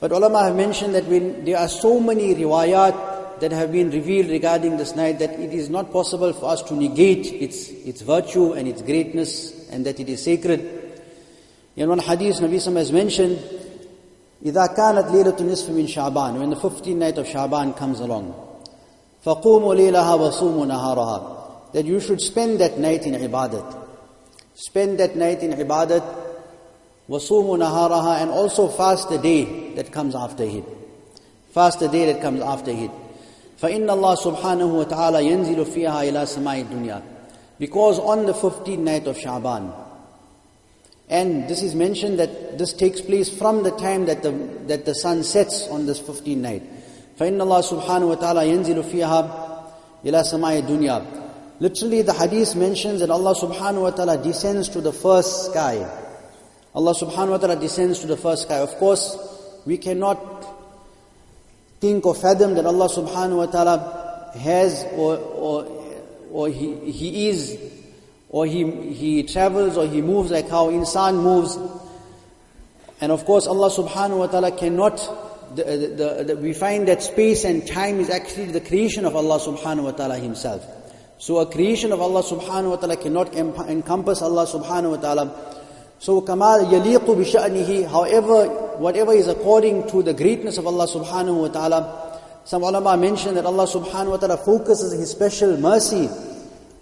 But 0.00 0.12
ulama 0.12 0.44
have 0.44 0.56
mentioned 0.56 0.94
that 0.94 1.06
when 1.06 1.44
there 1.46 1.56
are 1.56 1.68
so 1.68 1.98
many 1.98 2.34
riwayat 2.34 3.40
that 3.40 3.52
have 3.52 3.72
been 3.72 3.90
revealed 3.90 4.28
regarding 4.28 4.76
this 4.76 4.94
night 4.94 5.18
that 5.18 5.30
it 5.40 5.54
is 5.54 5.70
not 5.70 5.90
possible 5.90 6.34
for 6.34 6.50
us 6.50 6.62
to 6.64 6.74
negate 6.74 7.26
its, 7.26 7.70
its 7.70 8.02
virtue 8.02 8.52
and 8.52 8.68
its 8.68 8.82
greatness 8.82 9.66
and 9.70 9.86
that 9.86 9.98
it 9.98 10.10
is 10.10 10.22
sacred. 10.22 10.60
In 11.74 11.88
one 11.88 12.00
hadith, 12.00 12.36
Nabi 12.36 12.60
Sam 12.60 12.76
has 12.76 12.92
mentioned 12.92 13.38
إذا 14.46 14.66
كانت 14.66 15.10
ليلة 15.10 15.36
النصف 15.40 15.70
من 15.70 15.86
شعبان 15.86 16.38
when 16.38 16.50
the 16.50 16.56
15th 16.56 16.96
night 16.96 17.18
of 17.18 17.26
Shaban 17.26 17.74
comes 17.74 18.00
along 18.00 18.32
فقوموا 19.24 19.74
ليلها 19.74 20.14
وصوموا 20.14 20.66
نهارها 20.66 21.36
that 21.72 21.84
you 21.84 22.00
should 22.00 22.20
spend 22.20 22.58
that 22.58 22.78
night 22.78 23.06
in 23.06 23.14
ibadat 23.14 23.80
spend 24.60 25.00
that 25.00 25.16
night 25.16 25.42
in 25.42 25.52
ibadat, 25.52 26.04
wasumu 27.08 27.56
naharaha, 27.56 28.20
and 28.20 28.30
also 28.30 28.68
fast 28.68 29.08
the 29.08 29.18
day 29.18 29.74
that 29.74 29.90
comes 29.90 30.14
after 30.14 30.44
it. 30.44 30.64
Fast 31.52 31.80
the 31.80 31.88
day 31.88 32.12
that 32.12 32.20
comes 32.20 32.42
after 32.42 32.70
it. 32.70 32.90
فإن 33.60 33.90
الله 33.90 34.14
سبحانه 34.14 34.64
وتعالى 34.64 35.26
ينزل 35.26 35.66
فيها 35.66 36.02
إلى 36.02 36.26
سماء 36.26 36.60
الدنيا 36.60 37.02
because 37.58 37.98
on 37.98 38.24
the 38.24 38.32
15th 38.32 38.78
night 38.78 39.06
of 39.06 39.18
Shaban 39.18 39.70
and 41.09 41.47
this 41.47 41.61
is 41.61 41.75
mentioned 41.75 42.19
that 42.19 42.57
this 42.57 42.73
takes 42.73 42.99
place 43.01 43.29
from 43.29 43.63
the 43.63 43.71
time 43.71 44.05
that 44.07 44.23
the, 44.23 44.31
that 44.67 44.85
the 44.85 44.95
sun 44.95 45.23
sets 45.23 45.67
on 45.67 45.85
this 45.85 45.99
15th 45.99 46.37
night 46.37 46.63
فإن 47.19 47.41
الله 47.41 47.61
سبحانه 47.61 48.05
وتعالى 48.05 48.49
ينزل 48.49 48.83
فيها 48.83 49.47
إلى 50.05 50.23
سماء 50.23 50.59
الدنيا 50.59 51.05
Literally 51.59 52.01
the 52.01 52.11
hadith 52.11 52.53
mentions 52.55 52.99
that 52.99 53.09
Allah 53.09 53.33
subhanahu 53.33 53.83
wa 53.83 53.89
ta'ala 53.91 54.17
descends 54.21 54.67
to 54.69 54.81
the 54.81 54.91
first 54.91 55.51
sky. 55.51 55.87
Allah 56.75 56.93
subhanahu 56.93 57.29
wa 57.29 57.37
ta'ala 57.37 57.55
descends 57.55 57.99
to 57.99 58.07
the 58.07 58.17
first 58.17 58.43
sky. 58.43 58.57
Of 58.57 58.75
course, 58.75 59.15
we 59.65 59.77
cannot 59.77 60.19
think 61.79 62.05
or 62.05 62.13
fathom 62.13 62.55
that 62.55 62.65
Allah 62.65 62.89
subhanahu 62.89 63.37
wa 63.37 63.45
ta'ala 63.45 64.31
has 64.37 64.83
or, 64.97 65.15
or, 65.17 65.65
or 66.29 66.49
he, 66.49 66.91
he 66.91 67.29
is 67.29 67.57
or 68.30 68.46
he, 68.46 68.70
he 68.92 69.22
travels 69.24 69.76
or 69.76 69.86
he 69.86 70.00
moves 70.00 70.30
like 70.30 70.48
how 70.48 70.70
insan 70.70 71.22
moves. 71.22 71.58
And 73.00 73.12
of 73.12 73.24
course 73.24 73.46
Allah 73.46 73.70
subhanahu 73.70 74.18
wa 74.18 74.26
ta'ala 74.28 74.52
cannot, 74.52 74.96
the, 75.56 75.64
the, 75.64 76.24
the, 76.24 76.36
we 76.36 76.52
find 76.52 76.86
that 76.88 77.02
space 77.02 77.44
and 77.44 77.66
time 77.66 77.98
is 77.98 78.08
actually 78.08 78.46
the 78.46 78.60
creation 78.60 79.04
of 79.04 79.16
Allah 79.16 79.38
subhanahu 79.40 79.84
wa 79.84 79.90
ta'ala 79.90 80.16
himself. 80.18 80.64
So 81.18 81.38
a 81.38 81.50
creation 81.50 81.92
of 81.92 82.00
Allah 82.00 82.22
subhanahu 82.22 82.70
wa 82.70 82.76
ta'ala 82.76 82.96
cannot 82.96 83.34
encompass 83.34 84.22
Allah 84.22 84.46
subhanahu 84.46 84.92
wa 84.92 84.96
ta'ala. 84.96 85.56
So 85.98 86.20
kamal 86.22 86.64
yaliqu 86.64 87.12
bi 87.12 87.88
however, 87.88 88.46
whatever 88.78 89.12
is 89.12 89.28
according 89.28 89.88
to 89.90 90.02
the 90.02 90.14
greatness 90.14 90.56
of 90.56 90.66
Allah 90.66 90.86
subhanahu 90.86 91.42
wa 91.42 91.48
ta'ala, 91.48 92.20
some 92.44 92.62
ulama 92.62 92.96
mention 92.96 93.34
that 93.34 93.44
Allah 93.44 93.66
subhanahu 93.66 94.10
wa 94.12 94.16
ta'ala 94.16 94.38
focuses 94.38 94.92
His 94.92 95.10
special 95.10 95.58
mercy 95.58 96.08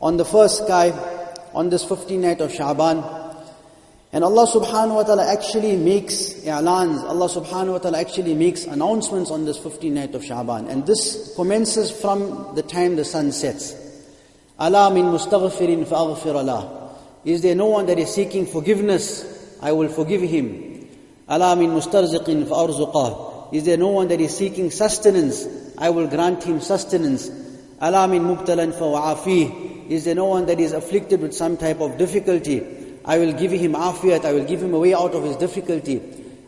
on 0.00 0.16
the 0.16 0.24
first 0.24 0.64
sky, 0.64 0.90
on 1.58 1.70
this 1.70 1.84
15th 1.84 2.20
night 2.20 2.40
of 2.40 2.52
Sha'ban. 2.52 3.02
And 4.12 4.22
Allah 4.22 4.46
subhanahu 4.46 4.94
wa 4.94 5.02
ta'ala 5.02 5.26
actually 5.26 5.76
makes 5.76 6.34
i'lans, 6.44 7.02
Allah 7.02 7.28
subhanahu 7.28 7.72
wa 7.72 7.78
ta'ala 7.78 7.98
actually 7.98 8.34
makes 8.34 8.64
announcements 8.64 9.32
on 9.32 9.44
this 9.44 9.58
15th 9.58 9.90
night 9.90 10.14
of 10.14 10.22
Sha'ban. 10.22 10.70
And 10.70 10.86
this 10.86 11.34
commences 11.34 11.90
from 11.90 12.54
the 12.54 12.62
time 12.62 12.94
the 12.94 13.04
sun 13.04 13.32
sets. 13.32 13.74
Allah 14.56 14.94
min 14.94 15.06
mustaghfirin 15.06 15.84
fa'aghfir 15.84 16.36
Allah. 16.36 16.94
Is 17.24 17.42
there 17.42 17.56
no 17.56 17.66
one 17.66 17.86
that 17.86 17.98
is 17.98 18.14
seeking 18.14 18.46
forgiveness? 18.46 19.58
I 19.60 19.72
will 19.72 19.88
forgive 19.88 20.22
him. 20.22 20.88
Allah 21.28 21.56
min 21.56 21.70
mustarziqin 21.70 22.46
fa'arzuqah. 22.46 23.52
Is 23.52 23.64
there 23.64 23.78
no 23.78 23.88
one 23.88 24.06
that 24.08 24.20
is 24.20 24.36
seeking 24.36 24.70
sustenance? 24.70 25.74
I 25.76 25.90
will 25.90 26.06
grant 26.06 26.44
him 26.44 26.60
sustenance. 26.60 27.47
Allah 27.80 28.08
min 28.08 28.22
mubtalan 28.22 28.72
fa'afih. 28.72 29.88
Is 29.88 30.04
there 30.04 30.14
no 30.14 30.26
one 30.26 30.46
that 30.46 30.60
is 30.60 30.72
afflicted 30.72 31.20
with 31.20 31.34
some 31.34 31.56
type 31.56 31.80
of 31.80 31.96
difficulty? 31.98 32.64
I 33.04 33.18
will 33.18 33.32
give 33.32 33.52
him 33.52 33.72
afiyat, 33.72 34.24
I 34.24 34.32
will 34.32 34.44
give 34.44 34.62
him 34.62 34.74
a 34.74 34.78
way 34.78 34.94
out 34.94 35.14
of 35.14 35.24
his 35.24 35.36
difficulty. 35.36 36.02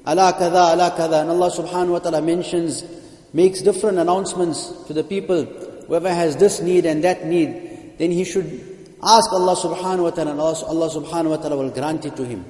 Allah 0.04 0.34
kada, 0.36 0.58
Allah 0.58 0.92
kada. 0.96 1.20
And 1.20 1.30
Allah 1.30 1.50
subhanahu 1.50 1.92
wa 1.92 1.98
ta'ala 2.00 2.20
mentions, 2.20 2.84
makes 3.32 3.62
different 3.62 3.98
announcements 3.98 4.72
to 4.86 4.92
the 4.92 5.04
people. 5.04 5.44
Whoever 5.86 6.12
has 6.12 6.36
this 6.36 6.60
need 6.60 6.84
and 6.86 7.04
that 7.04 7.26
need, 7.26 7.98
then 7.98 8.10
he 8.10 8.24
should 8.24 8.70
Ask 9.02 9.32
Allah 9.32 9.56
subhanahu 9.56 10.02
wa 10.02 10.10
ta'ala 10.10 10.32
and 10.32 10.40
Allah 10.40 10.90
subhanahu 10.92 11.30
wa 11.30 11.36
ta'ala 11.36 11.56
will 11.56 11.70
grant 11.70 12.04
it 12.04 12.16
to 12.16 12.24
him. 12.24 12.44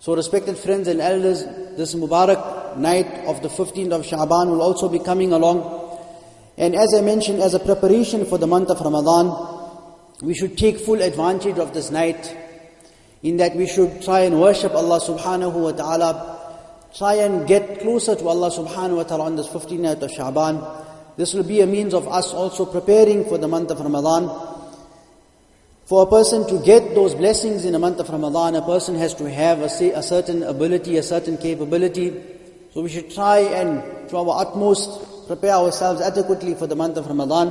So 0.00 0.16
respected 0.16 0.56
friends 0.56 0.88
and 0.88 0.98
elders, 0.98 1.44
this 1.76 1.94
Mubarak 1.94 2.78
night 2.78 3.26
of 3.26 3.42
the 3.42 3.48
15th 3.48 3.92
of 3.92 4.02
Sha'ban 4.06 4.48
will 4.48 4.62
also 4.62 4.88
be 4.88 4.98
coming 4.98 5.32
along. 5.32 5.60
And 6.56 6.76
as 6.76 6.94
I 6.94 7.00
mentioned, 7.00 7.40
as 7.40 7.54
a 7.54 7.58
preparation 7.58 8.26
for 8.26 8.38
the 8.38 8.46
month 8.46 8.70
of 8.70 8.80
Ramadan, 8.80 9.52
we 10.20 10.34
should 10.34 10.56
take 10.56 10.78
full 10.78 11.00
advantage 11.02 11.58
of 11.58 11.74
this 11.74 11.90
night 11.90 12.36
in 13.22 13.38
that 13.38 13.56
we 13.56 13.66
should 13.66 14.02
try 14.02 14.20
and 14.20 14.40
worship 14.40 14.72
Allah 14.74 15.00
subhanahu 15.00 15.52
wa 15.52 15.72
ta'ala, 15.72 16.86
try 16.94 17.14
and 17.14 17.46
get 17.46 17.80
closer 17.80 18.14
to 18.14 18.28
Allah 18.28 18.50
subhanahu 18.50 18.96
wa 18.96 19.02
ta'ala 19.04 19.24
on 19.24 19.36
this 19.36 19.48
15th 19.48 19.78
night 19.78 20.02
of 20.02 20.10
Sha'ban. 20.10 21.16
This 21.16 21.34
will 21.34 21.44
be 21.44 21.60
a 21.60 21.66
means 21.66 21.94
of 21.94 22.08
us 22.08 22.32
also 22.32 22.66
preparing 22.66 23.24
for 23.24 23.38
the 23.38 23.48
month 23.48 23.70
of 23.70 23.80
Ramadan. 23.80 24.30
For 25.84 26.04
a 26.04 26.06
person 26.06 26.46
to 26.48 26.64
get 26.64 26.94
those 26.94 27.14
blessings 27.14 27.64
in 27.64 27.72
the 27.72 27.78
month 27.78 28.00
of 28.00 28.08
Ramadan, 28.08 28.54
a 28.54 28.62
person 28.62 28.94
has 28.96 29.14
to 29.16 29.28
have 29.30 29.60
a, 29.60 29.66
a 29.92 30.02
certain 30.02 30.42
ability, 30.42 30.96
a 30.96 31.02
certain 31.02 31.36
capability. 31.36 32.12
So 32.72 32.82
we 32.82 32.88
should 32.88 33.10
try 33.10 33.40
and, 33.40 34.08
to 34.08 34.16
our 34.16 34.40
utmost, 34.40 35.11
prepare 35.26 35.52
ourselves 35.52 36.00
adequately 36.00 36.54
for 36.54 36.66
the 36.66 36.76
month 36.76 36.96
of 36.96 37.06
Ramadan. 37.06 37.48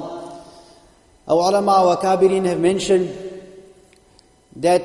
Our 1.28 1.50
ulama, 1.50 1.72
our 1.72 1.98
kabirin 1.98 2.46
have 2.46 2.60
mentioned 2.60 3.10
that 4.58 4.82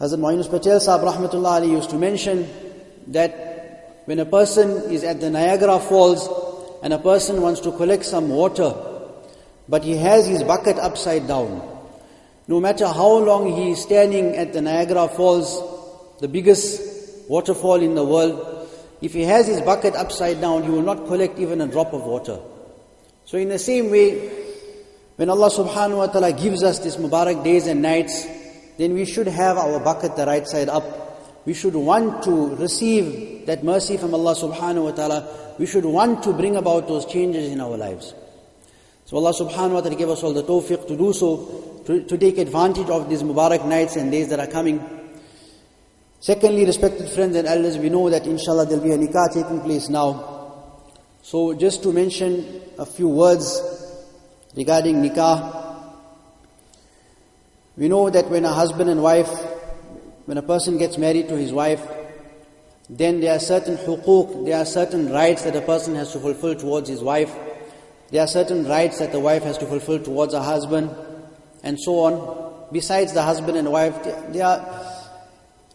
Hazrat 0.00 0.18
Yunus 0.18 0.48
Patel 0.48 0.80
Sahib 0.80 1.06
Rahmatullah 1.06 1.62
Ali 1.62 1.70
used 1.70 1.90
to 1.90 1.96
mention 1.96 2.48
that 3.08 4.02
when 4.06 4.18
a 4.18 4.26
person 4.26 4.92
is 4.92 5.02
at 5.04 5.20
the 5.20 5.30
Niagara 5.30 5.78
Falls 5.78 6.28
and 6.82 6.92
a 6.92 6.98
person 6.98 7.40
wants 7.40 7.60
to 7.60 7.72
collect 7.72 8.04
some 8.04 8.28
water, 8.28 8.74
but 9.68 9.82
he 9.82 9.96
has 9.96 10.26
his 10.26 10.42
bucket 10.42 10.78
upside 10.78 11.26
down. 11.26 11.62
No 12.46 12.60
matter 12.60 12.86
how 12.86 13.16
long 13.18 13.50
he 13.56 13.70
is 13.70 13.82
standing 13.82 14.36
at 14.36 14.52
the 14.52 14.60
Niagara 14.60 15.08
Falls, 15.08 16.20
the 16.20 16.28
biggest 16.28 17.28
waterfall 17.28 17.80
in 17.80 17.94
the 17.94 18.04
world, 18.04 18.53
if 19.04 19.12
he 19.12 19.22
has 19.24 19.46
his 19.46 19.60
bucket 19.60 19.94
upside 19.94 20.40
down, 20.40 20.62
he 20.62 20.70
will 20.70 20.80
not 20.80 21.06
collect 21.06 21.38
even 21.38 21.60
a 21.60 21.66
drop 21.66 21.92
of 21.92 22.04
water. 22.04 22.40
So 23.26 23.36
in 23.36 23.50
the 23.50 23.58
same 23.58 23.90
way, 23.90 24.30
when 25.16 25.28
Allah 25.28 25.50
subhanahu 25.50 25.98
wa 25.98 26.06
ta'ala 26.06 26.32
gives 26.32 26.62
us 26.62 26.78
these 26.78 26.96
Mubarak 26.96 27.44
days 27.44 27.66
and 27.66 27.82
nights, 27.82 28.26
then 28.78 28.94
we 28.94 29.04
should 29.04 29.26
have 29.26 29.58
our 29.58 29.78
bucket 29.78 30.16
the 30.16 30.24
right 30.24 30.48
side 30.48 30.70
up. 30.70 31.44
We 31.44 31.52
should 31.52 31.74
want 31.74 32.24
to 32.24 32.56
receive 32.56 33.44
that 33.44 33.62
mercy 33.62 33.98
from 33.98 34.14
Allah 34.14 34.34
subhanahu 34.34 34.84
wa 34.84 34.92
ta'ala. 34.92 35.54
We 35.58 35.66
should 35.66 35.84
want 35.84 36.24
to 36.24 36.32
bring 36.32 36.56
about 36.56 36.88
those 36.88 37.04
changes 37.04 37.52
in 37.52 37.60
our 37.60 37.76
lives. 37.76 38.14
So 39.04 39.18
Allah 39.18 39.34
subhanahu 39.34 39.72
wa 39.74 39.80
ta'ala 39.82 39.96
give 39.96 40.08
us 40.08 40.22
all 40.22 40.32
the 40.32 40.42
tawfiq 40.42 40.88
to 40.88 40.96
do 40.96 41.12
so, 41.12 41.82
to, 41.84 42.02
to 42.04 42.16
take 42.16 42.38
advantage 42.38 42.88
of 42.88 43.10
these 43.10 43.22
Mubarak 43.22 43.66
nights 43.66 43.96
and 43.96 44.10
days 44.10 44.30
that 44.30 44.40
are 44.40 44.46
coming. 44.46 44.80
Secondly, 46.24 46.64
respected 46.64 47.06
friends 47.10 47.36
and 47.36 47.46
elders, 47.46 47.76
we 47.76 47.90
know 47.90 48.08
that 48.08 48.26
inshallah 48.26 48.64
there'll 48.64 48.82
be 48.82 48.92
a 48.92 48.96
nikah 48.96 49.30
taking 49.30 49.60
place 49.60 49.90
now. 49.90 50.80
So 51.20 51.52
just 51.52 51.82
to 51.82 51.92
mention 51.92 52.62
a 52.78 52.86
few 52.86 53.08
words 53.08 53.60
regarding 54.56 55.02
nikah. 55.02 55.84
We 57.76 57.88
know 57.88 58.08
that 58.08 58.30
when 58.30 58.46
a 58.46 58.52
husband 58.54 58.88
and 58.88 59.02
wife, 59.02 59.28
when 60.24 60.38
a 60.38 60.42
person 60.42 60.78
gets 60.78 60.96
married 60.96 61.28
to 61.28 61.36
his 61.36 61.52
wife, 61.52 61.86
then 62.88 63.20
there 63.20 63.36
are 63.36 63.38
certain 63.38 63.76
hukuk, 63.76 64.46
there 64.46 64.56
are 64.56 64.64
certain 64.64 65.12
rights 65.12 65.42
that 65.42 65.54
a 65.54 65.60
person 65.60 65.94
has 65.94 66.10
to 66.14 66.20
fulfill 66.20 66.54
towards 66.54 66.88
his 66.88 67.02
wife. 67.02 67.36
There 68.10 68.22
are 68.22 68.28
certain 68.28 68.66
rights 68.66 68.98
that 68.98 69.12
the 69.12 69.20
wife 69.20 69.42
has 69.42 69.58
to 69.58 69.66
fulfill 69.66 70.02
towards 70.02 70.32
her 70.32 70.40
husband, 70.40 70.88
and 71.62 71.78
so 71.78 71.98
on. 71.98 72.68
Besides 72.72 73.12
the 73.12 73.22
husband 73.22 73.58
and 73.58 73.70
wife, 73.70 74.02
there 74.32 74.46
are 74.46 74.93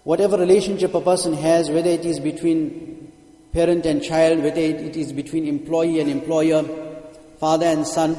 whatever 0.10 0.38
relationship 0.38 0.92
a 0.96 1.02
person 1.02 1.34
has, 1.34 1.70
whether 1.70 1.92
it 1.92 2.04
is 2.04 2.20
between 2.20 3.12
parent 3.54 3.86
and 3.86 4.02
child, 4.02 4.42
whether 4.42 4.60
it 4.60 4.98
is 4.98 5.14
between 5.14 5.46
employee 5.46 6.00
and 6.00 6.10
employer, 6.10 6.64
father 7.38 7.68
and 7.68 7.86
son, 7.86 8.18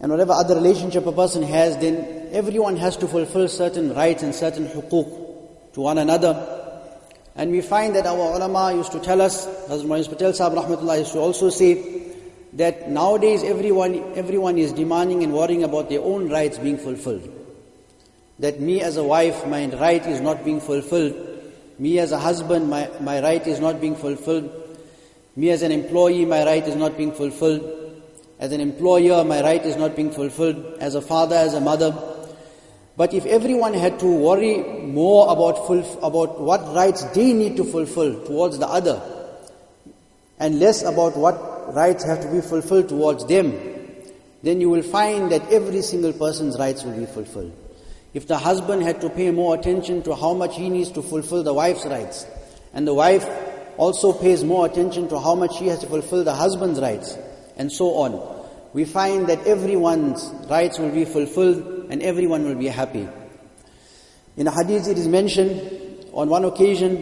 and 0.00 0.12
whatever 0.12 0.32
other 0.32 0.54
relationship 0.54 1.06
a 1.06 1.12
person 1.12 1.42
has, 1.42 1.78
then 1.78 2.28
everyone 2.32 2.76
has 2.76 2.98
to 2.98 3.08
fulfill 3.08 3.48
certain 3.48 3.94
rights 3.94 4.22
and 4.22 4.34
certain 4.34 4.66
hukuk 4.66 5.08
to 5.72 5.80
one 5.80 5.96
another. 5.96 6.34
And 7.34 7.50
we 7.50 7.62
find 7.62 7.96
that 7.96 8.04
our 8.04 8.36
ulama 8.36 8.74
used 8.76 8.92
to 8.92 9.00
tell 9.00 9.22
us, 9.22 9.46
Hazrat 9.46 9.86
Muhammad 9.86 10.10
Patel 10.10 10.34
Sahib 10.34 10.58
Rahmatullah 10.58 10.98
used 10.98 11.12
to 11.12 11.18
also 11.18 11.48
say, 11.48 12.12
that 12.52 12.90
nowadays 12.90 13.42
everyone, 13.42 13.96
everyone 14.16 14.58
is 14.58 14.74
demanding 14.74 15.24
and 15.24 15.32
worrying 15.32 15.64
about 15.64 15.88
their 15.88 16.02
own 16.02 16.28
rights 16.28 16.58
being 16.58 16.76
fulfilled. 16.76 17.43
That 18.38 18.60
me 18.60 18.80
as 18.80 18.96
a 18.96 19.04
wife, 19.04 19.46
my 19.46 19.66
right 19.66 20.04
is 20.06 20.20
not 20.20 20.44
being 20.44 20.60
fulfilled. 20.60 21.14
Me 21.78 21.98
as 21.98 22.12
a 22.12 22.18
husband, 22.18 22.68
my, 22.68 22.90
my 23.00 23.20
right 23.20 23.46
is 23.46 23.60
not 23.60 23.80
being 23.80 23.96
fulfilled. 23.96 24.50
Me 25.36 25.50
as 25.50 25.62
an 25.62 25.72
employee, 25.72 26.24
my 26.24 26.44
right 26.44 26.66
is 26.66 26.76
not 26.76 26.96
being 26.96 27.12
fulfilled. 27.12 28.02
As 28.38 28.52
an 28.52 28.60
employer, 28.60 29.24
my 29.24 29.42
right 29.42 29.64
is 29.64 29.76
not 29.76 29.96
being 29.96 30.10
fulfilled. 30.10 30.78
As 30.80 30.94
a 30.94 31.00
father, 31.00 31.36
as 31.36 31.54
a 31.54 31.60
mother. 31.60 31.96
But 32.96 33.12
if 33.12 33.26
everyone 33.26 33.74
had 33.74 33.98
to 34.00 34.06
worry 34.06 34.62
more 34.82 35.32
about, 35.32 35.58
about 36.02 36.40
what 36.40 36.74
rights 36.74 37.02
they 37.12 37.32
need 37.32 37.56
to 37.56 37.64
fulfill 37.64 38.24
towards 38.24 38.58
the 38.58 38.68
other, 38.68 39.02
and 40.38 40.60
less 40.60 40.82
about 40.82 41.16
what 41.16 41.74
rights 41.74 42.04
have 42.04 42.20
to 42.20 42.30
be 42.30 42.40
fulfilled 42.40 42.88
towards 42.88 43.26
them, 43.26 43.58
then 44.42 44.60
you 44.60 44.70
will 44.70 44.82
find 44.82 45.32
that 45.32 45.50
every 45.50 45.82
single 45.82 46.12
person's 46.12 46.58
rights 46.58 46.84
will 46.84 46.96
be 46.96 47.06
fulfilled. 47.06 47.52
If 48.14 48.26
the 48.28 48.38
husband 48.38 48.82
had 48.82 49.00
to 49.00 49.10
pay 49.10 49.30
more 49.30 49.54
attention 49.54 50.02
to 50.04 50.14
how 50.14 50.32
much 50.32 50.56
he 50.56 50.70
needs 50.70 50.90
to 50.92 51.02
fulfill 51.02 51.42
the 51.42 51.52
wife's 51.52 51.84
rights, 51.84 52.26
and 52.72 52.86
the 52.86 52.94
wife 52.94 53.26
also 53.76 54.12
pays 54.12 54.44
more 54.44 54.66
attention 54.66 55.08
to 55.08 55.18
how 55.18 55.34
much 55.34 55.58
she 55.58 55.66
has 55.66 55.80
to 55.80 55.86
fulfill 55.86 56.22
the 56.24 56.34
husband's 56.34 56.80
rights, 56.80 57.18
and 57.56 57.70
so 57.70 57.96
on, 57.96 58.34
we 58.72 58.84
find 58.84 59.28
that 59.28 59.46
everyone's 59.46 60.30
rights 60.48 60.78
will 60.78 60.90
be 60.90 61.04
fulfilled 61.04 61.86
and 61.90 62.02
everyone 62.02 62.44
will 62.44 62.56
be 62.56 62.66
happy. 62.66 63.08
In 64.36 64.48
a 64.48 64.50
hadith 64.50 64.88
it 64.88 64.98
is 64.98 65.06
mentioned 65.06 66.06
on 66.12 66.28
one 66.28 66.44
occasion, 66.44 66.96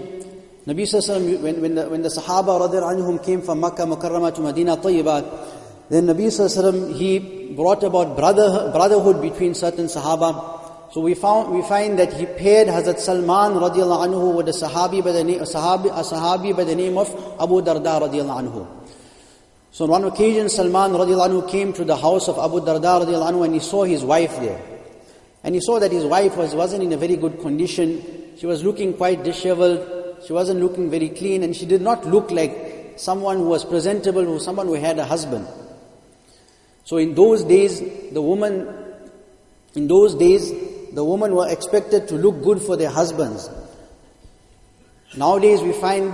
Nabi 0.67 0.83
Sallallahu 0.83 1.43
when, 1.43 1.61
when, 1.61 1.75
the, 1.75 1.89
when 1.89 2.03
the 2.03 2.09
Sahaba 2.09 2.69
anhum 2.71 3.25
came 3.25 3.43
from 3.43 3.61
Makkah 3.61 3.83
Mukarramah 3.83 4.35
to 4.35 4.43
Medina 4.43 4.77
Tayyibah, 4.77 5.89
then 5.89 6.07
Nabi 6.07 6.27
Sallallahu 6.27 6.95
he 6.95 7.55
brought 7.55 7.83
about 7.83 8.17
brother, 8.17 8.71
brotherhood 8.71 9.21
between 9.23 9.55
certain 9.55 9.87
Sahaba. 9.87 10.62
So 10.93 11.01
we 11.01 11.15
found 11.15 11.55
we 11.55 11.63
find 11.63 11.99
that 11.99 12.13
he 12.13 12.27
paired 12.27 12.69
Hazrat 12.69 12.99
Salman 12.99 13.55
radiallahu 13.55 14.09
anhu 14.09 14.35
with 14.35 14.47
a 14.49 14.53
Sahabi 14.53 15.03
by 15.03 15.13
the 15.13 15.25
name, 15.25 15.41
a 15.41 15.45
Sahabi, 15.45 15.87
a 15.87 16.05
Sahabi 16.05 16.55
by 16.55 16.65
the 16.65 16.75
name 16.75 16.99
of 16.99 17.09
Abu 17.41 17.63
Darda 17.63 18.03
radiallahu 18.03 18.43
anhu. 18.43 18.67
So 19.71 19.85
on 19.85 19.91
one 19.91 20.05
occasion 20.05 20.51
Salman 20.51 20.93
radiallahu 20.93 21.31
anhu 21.31 21.51
came 21.51 21.73
to 21.73 21.85
the 21.87 21.97
house 21.97 22.29
of 22.29 22.37
Abu 22.39 22.61
Darda 22.61 23.07
radiallahu 23.07 23.33
anhu 23.33 23.45
and 23.47 23.55
he 23.55 23.61
saw 23.61 23.85
his 23.85 24.05
wife 24.05 24.39
there. 24.39 24.61
And 25.43 25.55
he 25.55 25.63
saw 25.63 25.79
that 25.79 25.91
his 25.91 26.05
wife 26.05 26.37
was, 26.37 26.55
wasn't 26.55 26.83
in 26.83 26.93
a 26.93 26.99
very 26.99 27.17
good 27.17 27.41
condition. 27.41 28.35
She 28.37 28.45
was 28.45 28.63
looking 28.63 28.93
quite 28.93 29.25
disheveled. 29.25 30.23
She 30.27 30.35
wasn't 30.35 30.61
looking 30.61 30.91
very 30.91 31.09
clean 31.09 31.43
and 31.43 31.57
she 31.57 31.65
did 31.65 31.81
not 31.81 32.07
look 32.07 32.31
like 32.31 32.97
someone 32.97 33.39
who 33.39 33.47
was 33.49 33.65
presentable, 33.65 34.23
who 34.27 34.39
someone 34.39 34.67
who 34.67 34.75
had 34.75 34.99
a 34.99 35.07
husband. 35.07 35.49
So 36.85 36.99
in 36.99 37.15
those 37.15 37.45
days, 37.45 37.81
the 38.13 38.21
woman, 38.21 38.69
in 39.75 39.89
those 39.89 40.15
days, 40.15 40.53
the 40.93 41.05
women 41.05 41.35
were 41.35 41.49
expected 41.49 42.09
to 42.09 42.15
look 42.15 42.43
good 42.43 42.61
for 42.61 42.77
their 42.77 42.91
husbands. 42.91 43.49
Nowadays 45.17 45.63
we 45.63 45.73
find 45.73 46.13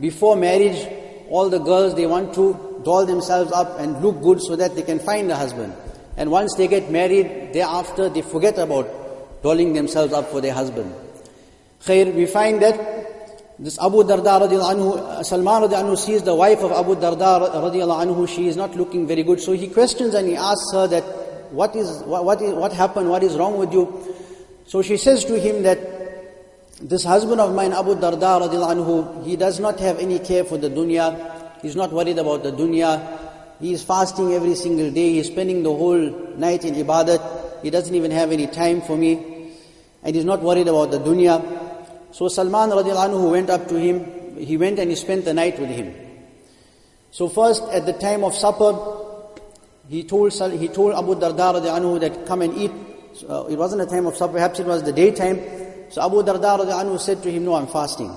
before 0.00 0.36
marriage, 0.36 0.86
all 1.30 1.48
the 1.48 1.58
girls, 1.58 1.94
they 1.94 2.06
want 2.06 2.34
to 2.34 2.80
doll 2.84 3.04
themselves 3.04 3.52
up 3.52 3.78
and 3.78 4.00
look 4.02 4.22
good 4.22 4.40
so 4.40 4.56
that 4.56 4.74
they 4.74 4.82
can 4.82 4.98
find 4.98 5.30
a 5.30 5.36
husband. 5.36 5.74
And 6.16 6.30
once 6.30 6.54
they 6.56 6.68
get 6.68 6.90
married, 6.90 7.52
thereafter 7.52 8.08
they 8.08 8.22
forget 8.22 8.58
about 8.58 9.42
dolling 9.42 9.72
themselves 9.72 10.12
up 10.12 10.28
for 10.30 10.40
their 10.40 10.54
husband. 10.54 10.92
Khair, 11.82 12.14
we 12.14 12.26
find 12.26 12.60
that 12.62 12.98
this 13.58 13.78
Abu 13.78 14.04
Darda 14.04 14.40
radiallahu 14.40 14.74
anhu, 14.74 14.98
uh, 14.98 15.22
Salman 15.22 15.62
radiallahu 15.62 15.84
anhu 15.84 15.98
sees 15.98 16.22
the 16.22 16.34
wife 16.34 16.60
of 16.60 16.72
Abu 16.72 16.94
Darda 16.96 17.50
radiallahu 17.50 18.06
anhu, 18.06 18.28
she 18.28 18.46
is 18.46 18.56
not 18.56 18.76
looking 18.76 19.06
very 19.06 19.22
good. 19.22 19.40
So 19.40 19.52
he 19.52 19.68
questions 19.68 20.14
and 20.14 20.28
he 20.28 20.36
asks 20.36 20.72
her 20.72 20.86
that, 20.86 21.04
what 21.50 21.74
is, 21.76 22.02
what, 22.02 22.24
what, 22.24 22.42
is, 22.42 22.52
what 22.54 22.72
happened, 22.72 23.10
what 23.10 23.22
is 23.22 23.36
wrong 23.36 23.58
with 23.58 23.72
you? 23.72 24.14
So 24.66 24.82
she 24.82 24.96
says 24.96 25.24
to 25.26 25.38
him 25.38 25.62
that 25.62 25.78
this 26.80 27.04
husband 27.04 27.40
of 27.40 27.54
mine, 27.54 27.72
Abu 27.72 27.94
Darda 27.96 28.40
anhu, 28.40 29.24
he 29.24 29.36
does 29.36 29.58
not 29.58 29.80
have 29.80 29.98
any 29.98 30.18
care 30.18 30.44
for 30.44 30.58
the 30.58 30.70
dunya. 30.70 31.60
He's 31.62 31.74
not 31.74 31.92
worried 31.92 32.18
about 32.18 32.42
the 32.42 32.52
dunya. 32.52 33.18
He 33.60 33.72
is 33.72 33.82
fasting 33.82 34.32
every 34.32 34.54
single 34.54 34.90
day. 34.90 35.14
He's 35.14 35.26
spending 35.26 35.62
the 35.62 35.72
whole 35.72 36.36
night 36.36 36.64
in 36.64 36.74
ibadat. 36.74 37.62
He 37.62 37.70
doesn't 37.70 37.94
even 37.94 38.12
have 38.12 38.30
any 38.30 38.46
time 38.46 38.80
for 38.82 38.96
me. 38.96 39.54
And 40.04 40.14
he's 40.14 40.24
not 40.24 40.40
worried 40.42 40.68
about 40.68 40.92
the 40.92 41.00
dunya. 41.00 41.42
So 42.12 42.28
Salman 42.28 42.70
anhu 42.70 43.30
went 43.30 43.50
up 43.50 43.66
to 43.68 43.74
him. 43.74 44.36
He 44.36 44.56
went 44.56 44.78
and 44.78 44.90
he 44.90 44.96
spent 44.96 45.24
the 45.24 45.34
night 45.34 45.58
with 45.58 45.70
him. 45.70 45.92
So 47.10 47.28
first 47.28 47.64
at 47.72 47.86
the 47.86 47.94
time 47.94 48.22
of 48.22 48.34
supper, 48.34 48.97
he 49.88 50.04
told, 50.04 50.32
he 50.52 50.68
told 50.68 50.94
Abu 50.94 51.14
Darda 51.14 51.62
anhu 51.62 51.98
that 52.00 52.26
come 52.26 52.42
and 52.42 52.56
eat 52.56 52.72
uh, 53.28 53.46
it 53.46 53.56
wasn't 53.56 53.82
a 53.82 53.86
time 53.86 54.06
of 54.06 54.16
supper, 54.16 54.34
perhaps 54.34 54.60
it 54.60 54.66
was 54.66 54.82
the 54.82 54.92
daytime. 54.92 55.40
So 55.90 56.04
Abu 56.04 56.22
Darda 56.22 56.58
anhu 56.58 56.98
said 57.00 57.22
to 57.22 57.30
him, 57.30 57.44
no, 57.44 57.54
I'm 57.54 57.66
fasting. 57.66 58.14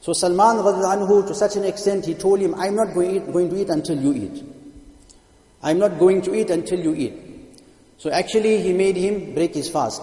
So 0.00 0.12
Salman 0.12 0.56
anhu, 0.56 1.26
to 1.26 1.34
such 1.34 1.56
an 1.56 1.64
extent, 1.64 2.06
he 2.06 2.14
told 2.14 2.40
him, 2.40 2.54
I'm 2.54 2.76
not 2.76 2.94
going, 2.94 3.16
eat, 3.16 3.32
going 3.32 3.50
to 3.50 3.60
eat 3.60 3.70
until 3.70 4.00
you 4.00 4.12
eat. 4.12 4.44
I'm 5.62 5.78
not 5.78 5.98
going 5.98 6.22
to 6.22 6.34
eat 6.34 6.50
until 6.50 6.78
you 6.78 6.94
eat. 6.94 7.14
So 7.98 8.10
actually, 8.10 8.60
he 8.60 8.72
made 8.72 8.96
him 8.96 9.34
break 9.34 9.54
his 9.54 9.68
fast. 9.68 10.02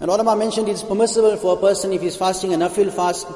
And 0.00 0.10
ulama 0.10 0.36
mentioned 0.36 0.68
it's 0.68 0.82
permissible 0.82 1.36
for 1.36 1.58
a 1.58 1.60
person, 1.60 1.92
if 1.92 2.00
he's 2.00 2.16
fasting 2.16 2.54
a 2.54 2.56
nafil 2.56 2.92
fast, 2.92 3.26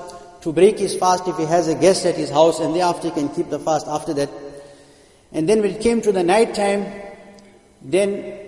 to 0.43 0.53
break 0.53 0.79
his 0.79 0.97
fast 0.97 1.27
if 1.27 1.37
he 1.37 1.45
has 1.45 1.69
a 1.69 1.75
guest 1.75 2.07
at 2.07 2.15
his 2.15 2.31
house, 2.31 2.61
and 2.61 2.75
thereafter 2.75 3.09
he 3.09 3.15
can 3.15 3.29
keep 3.29 3.51
the 3.51 3.59
fast 3.59 3.87
after 3.89 4.15
that. 4.15 4.31
And 5.37 5.47
then 5.47 5.61
when 5.61 5.71
it 5.73 5.83
came 5.83 6.01
to 6.01 6.13
the 6.13 6.23
night 6.23 6.55
time, 6.55 6.87
then 7.83 8.39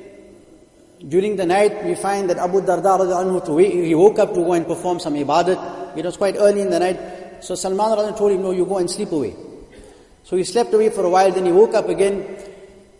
during 1.07 1.37
the 1.37 1.45
night, 1.45 1.85
we 1.85 1.95
find 1.95 2.31
that 2.31 2.39
Abu 2.39 2.63
Darda 2.63 3.85
he 3.85 3.95
woke 3.95 4.19
up 4.19 4.31
to 4.33 4.41
go 4.41 4.55
and 4.55 4.67
perform 4.67 4.99
some 4.99 5.13
ibadat. 5.15 5.99
It 5.99 6.05
was 6.07 6.17
quite 6.17 6.37
early 6.37 6.63
in 6.63 6.71
the 6.71 6.79
night. 6.79 7.45
So 7.45 7.55
Salman 7.55 8.15
told 8.17 8.33
him, 8.33 8.41
no, 8.41 8.53
you 8.53 8.65
go 8.65 8.79
and 8.79 8.91
sleep 8.91 9.13
away. 9.13 9.37
So 10.25 10.37
he 10.37 10.45
slept 10.45 10.73
away 10.73 10.89
for 10.89 11.05
a 11.05 11.11
while, 11.11 11.31
then 11.31 11.45
he 11.45 11.53
woke 11.53 11.75
up 11.75 11.91
again, 11.91 12.27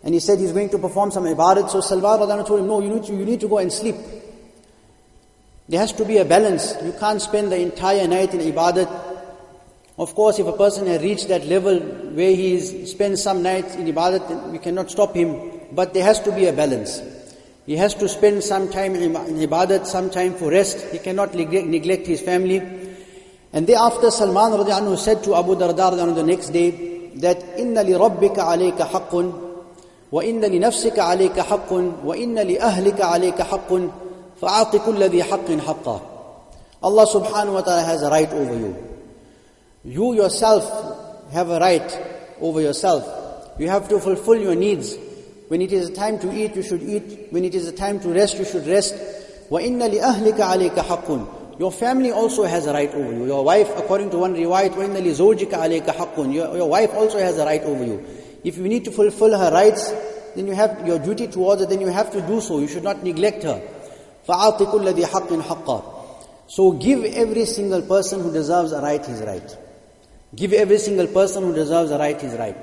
and 0.05 0.13
he 0.13 0.21
said 0.21 0.39
he's 0.39 0.53
going 0.53 0.69
to 0.69 0.79
perform 0.79 1.11
some 1.11 1.25
ibadat. 1.25 1.71
So 1.71 1.81
Salman 1.81 2.45
told 2.45 2.61
him, 2.61 2.67
no, 2.67 2.83
you 2.83 2.91
need, 2.91 3.05
to, 3.05 3.15
you 3.15 3.25
need 3.25 3.41
to 3.41 3.49
go 3.49 3.57
and 3.57 3.73
sleep. 3.73 3.97
There 5.67 5.81
has 5.81 5.95
to 5.95 6.05
be 6.05 6.19
a 6.19 6.27
balance. 6.27 6.77
You 6.85 6.93
can't 6.93 7.23
spend 7.23 7.51
the 7.53 7.59
entire 7.59 8.07
night 8.07 8.35
in 8.35 8.41
ibadat. 8.41 9.08
Of 9.99 10.15
course, 10.15 10.39
if 10.39 10.47
a 10.47 10.53
person 10.53 10.87
has 10.87 11.03
reached 11.03 11.27
that 11.29 11.45
level 11.47 11.81
where 11.81 12.35
he 12.35 12.87
spends 12.87 13.21
some 13.21 13.43
nights 13.43 13.75
in 13.75 13.87
ibadat, 13.87 14.53
we 14.53 14.59
cannot 14.59 14.91
stop 14.93 15.15
him. 15.15 15.51
But 15.73 15.93
there 15.93 16.05
has 16.05 16.21
to 16.21 16.31
be 16.31 16.47
a 16.47 16.53
balance. 16.53 17.03
He 17.67 17.77
has 17.77 17.95
to 17.97 18.09
spend 18.09 18.45
some 18.45 18.71
time 18.71 18.95
in 18.95 19.13
ibadat, 19.13 19.87
some 19.87 20.09
time 20.09 20.35
for 20.35 20.51
rest. 20.51 20.81
He 20.93 20.99
cannot 20.99 21.35
neglect 21.35 22.07
his 22.07 22.21
family. 22.21 22.59
And 23.53 23.67
thereafter, 23.67 24.11
Salman 24.13 24.53
anhu 24.53 24.97
said 24.97 25.25
to 25.25 25.35
Abu 25.35 25.57
Darda 25.57 26.15
the 26.15 26.23
next 26.23 26.51
day 26.51 27.11
that 27.17 27.43
Inna 27.59 27.83
li 27.83 27.93
rabbika 27.93 28.47
alayka 28.55 28.87
haqqun, 28.89 29.33
wa 30.11 30.21
inna 30.23 30.47
li 30.47 30.61
nafsika 30.61 30.99
alayka 30.99 31.43
haqqun, 31.45 32.03
wa 32.03 32.15
inna 32.15 32.45
li 32.45 32.57
ahlika 32.57 33.01
alayka 33.01 33.45
haqqun, 33.45 33.93
fa'ati 34.41 34.79
kulli 34.79 35.21
haqqin 35.23 35.59
haqqa. 35.61 36.01
Allah 36.85 37.07
subhanahu 37.07 37.55
wa 37.55 37.61
ta'ala 37.63 37.83
has 37.83 38.03
a 38.03 38.11
right 38.11 38.31
over 38.31 38.55
you. 38.55 38.98
You 39.88 40.14
yourself 40.14 41.32
have 41.34 41.50
a 41.50 41.60
right 41.60 41.90
over 42.40 42.62
yourself. 42.62 43.60
You 43.60 43.70
have 43.70 43.90
to 43.90 44.00
fulfill 44.00 44.38
your 44.40 44.56
needs. 44.56 44.98
When 45.48 45.62
it 45.62 45.72
is 45.72 45.90
a 45.90 45.94
time 45.94 46.20
to 46.20 46.34
eat, 46.34 46.56
you 46.56 46.64
should 46.64 46.82
eat. 46.82 47.28
When 47.32 47.44
it 47.44 47.54
is 47.54 47.68
a 47.68 47.72
time 47.72 48.00
to 48.00 48.10
rest, 48.10 48.38
you 48.38 48.46
should 48.46 48.66
rest. 48.66 48.96
وَإِنَّ 49.50 49.78
لِأَهْلِكَ 49.78 50.38
عَلَيْكَ 50.38 50.76
حَقٌّ 50.76 51.60
Your 51.60 51.72
family 51.72 52.12
also 52.12 52.44
has 52.44 52.66
a 52.66 52.74
right 52.74 52.92
over 52.94 53.14
you. 53.14 53.26
Your 53.26 53.44
wife, 53.44 53.70
according 53.78 54.10
to 54.12 54.18
one 54.18 54.34
riwayat, 54.34 54.72
وَإِنَّ 54.72 54.96
لِزَوْجِكَ 54.96 55.52
عَلَيْكَ 55.52 55.86
حَقٌّ 55.86 56.34
your, 56.34 56.58
your 56.58 56.70
wife 56.70 56.92
also 56.94 57.20
has 57.20 57.38
a 57.38 57.46
right 57.46 57.62
over 57.62 57.84
you. 57.84 58.04
If 58.44 58.58
you 58.58 58.64
need 58.64 58.86
to 58.86 58.92
fulfill 58.92 59.38
her 59.38 59.52
rights, 59.52 59.92
then 60.36 60.48
you 60.48 60.56
have 60.56 60.88
your 60.88 60.98
duty 60.98 61.28
towards 61.28 61.62
her, 61.62 61.68
then 61.68 61.82
you 61.82 61.88
have 61.88 62.12
to 62.14 62.22
do 62.22 62.42
so. 62.42 62.60
You 62.60 62.68
should 62.68 62.84
not 62.84 63.04
neglect 63.04 63.44
her. 63.44 63.62
فَأَعْطِ 64.28 64.58
كُلَّ 64.58 64.94
ذِي 64.94 65.06
حَقٍّ 65.06 65.42
حَقًّا 65.42 65.84
So 66.48 66.72
give 66.72 67.04
every 67.04 67.46
single 67.46 67.82
person 67.82 68.22
who 68.22 68.32
deserves 68.32 68.72
a 68.72 68.82
right 68.82 69.06
his 69.06 69.22
right. 69.22 69.58
Give 70.35 70.53
every 70.53 70.79
single 70.79 71.07
person 71.07 71.43
who 71.43 71.55
deserves 71.55 71.91
a 71.91 71.99
right 71.99 72.21
his 72.21 72.35
right. 72.35 72.57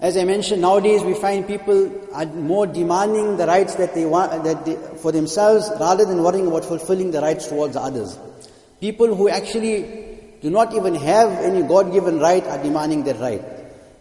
As 0.00 0.16
I 0.16 0.24
mentioned, 0.24 0.62
nowadays 0.62 1.02
we 1.02 1.14
find 1.14 1.46
people 1.46 1.90
are 2.12 2.26
more 2.26 2.66
demanding 2.66 3.36
the 3.36 3.46
rights 3.46 3.74
that 3.76 3.94
they 3.94 4.04
want 4.06 4.44
that 4.44 4.64
they, 4.64 4.76
for 4.98 5.10
themselves 5.10 5.68
rather 5.80 6.04
than 6.04 6.22
worrying 6.22 6.46
about 6.46 6.64
fulfilling 6.64 7.10
the 7.10 7.20
rights 7.20 7.48
towards 7.48 7.76
others. 7.76 8.16
People 8.80 9.14
who 9.14 9.28
actually 9.28 10.18
do 10.40 10.50
not 10.50 10.72
even 10.72 10.94
have 10.94 11.30
any 11.44 11.62
God-given 11.62 12.20
right 12.20 12.44
are 12.44 12.62
demanding 12.62 13.02
that 13.04 13.18
right. 13.18 13.42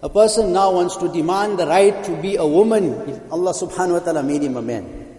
A 0.04 0.10
person 0.10 0.54
now 0.54 0.72
wants 0.72 0.98
to 0.98 1.12
demand 1.12 1.58
the 1.58 1.66
right 1.66 2.04
to 2.04 2.16
be 2.22 2.36
a 2.36 2.46
woman 2.46 3.10
if 3.10 3.32
Allah 3.32 3.54
subhanahu 3.54 3.94
wa 3.94 4.00
ta'ala 4.00 4.22
made 4.22 4.44
him 4.44 4.56
a 4.56 4.62
man. 4.62 5.18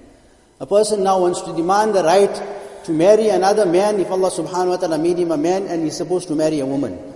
A 0.60 0.66
person 0.66 1.02
now 1.02 1.20
wants 1.20 1.42
to 1.42 1.52
demand 1.56 1.94
the 1.94 2.04
right 2.04 2.84
to 2.84 2.92
marry 2.92 3.30
another 3.30 3.66
man 3.66 3.98
if 3.98 4.08
Allah 4.08 4.30
subhanahu 4.30 4.68
wa 4.68 4.76
ta'ala 4.76 4.98
made 4.98 5.18
him 5.18 5.32
a 5.32 5.36
man 5.36 5.66
and 5.66 5.82
he's 5.82 5.96
supposed 5.96 6.28
to 6.28 6.36
marry 6.36 6.60
a 6.60 6.66
woman. 6.66 7.07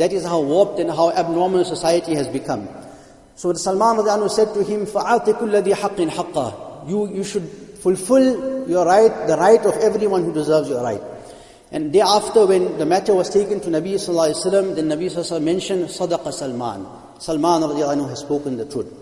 That 0.00 0.12
is 0.12 0.24
how 0.24 0.40
warped 0.40 0.78
and 0.78 0.90
how 0.90 1.10
abnormal 1.10 1.64
society 1.64 2.14
has 2.14 2.28
become. 2.28 2.68
So 3.34 3.52
Salman 3.54 3.96
radiallahu 3.96 4.30
said 4.30 4.54
to 4.54 4.62
him, 4.62 4.86
فَعَاتِ 4.86 5.24
كُلَّ 5.24 5.62
ذِي 5.62 5.74
حَقٍّ 5.74 6.08
حَقًّا 6.08 6.88
You, 6.88 7.08
you 7.14 7.24
should 7.24 7.44
fulfill 7.82 8.68
your 8.68 8.84
right, 8.84 9.26
the 9.26 9.36
right 9.36 9.60
of 9.64 9.74
everyone 9.76 10.24
who 10.24 10.32
deserves 10.32 10.68
your 10.68 10.82
right. 10.82 11.00
And 11.72 11.92
thereafter 11.92 12.46
when 12.46 12.78
the 12.78 12.86
matter 12.86 13.14
was 13.14 13.30
taken 13.30 13.60
to 13.60 13.68
Nabi 13.68 13.94
sallallahu 13.94 14.32
alaihi 14.32 14.46
wasallam, 14.46 14.76
then 14.76 14.88
Nabi 14.88 15.06
sallallahu 15.06 15.40
alaihi 15.40 15.42
mentioned, 15.42 15.84
Sadaqa 15.86 16.32
Salman. 16.32 16.86
Salman 17.18 17.62
radiallahu 17.62 18.08
has 18.08 18.20
spoken 18.20 18.56
the 18.56 18.66
truth. 18.66 18.92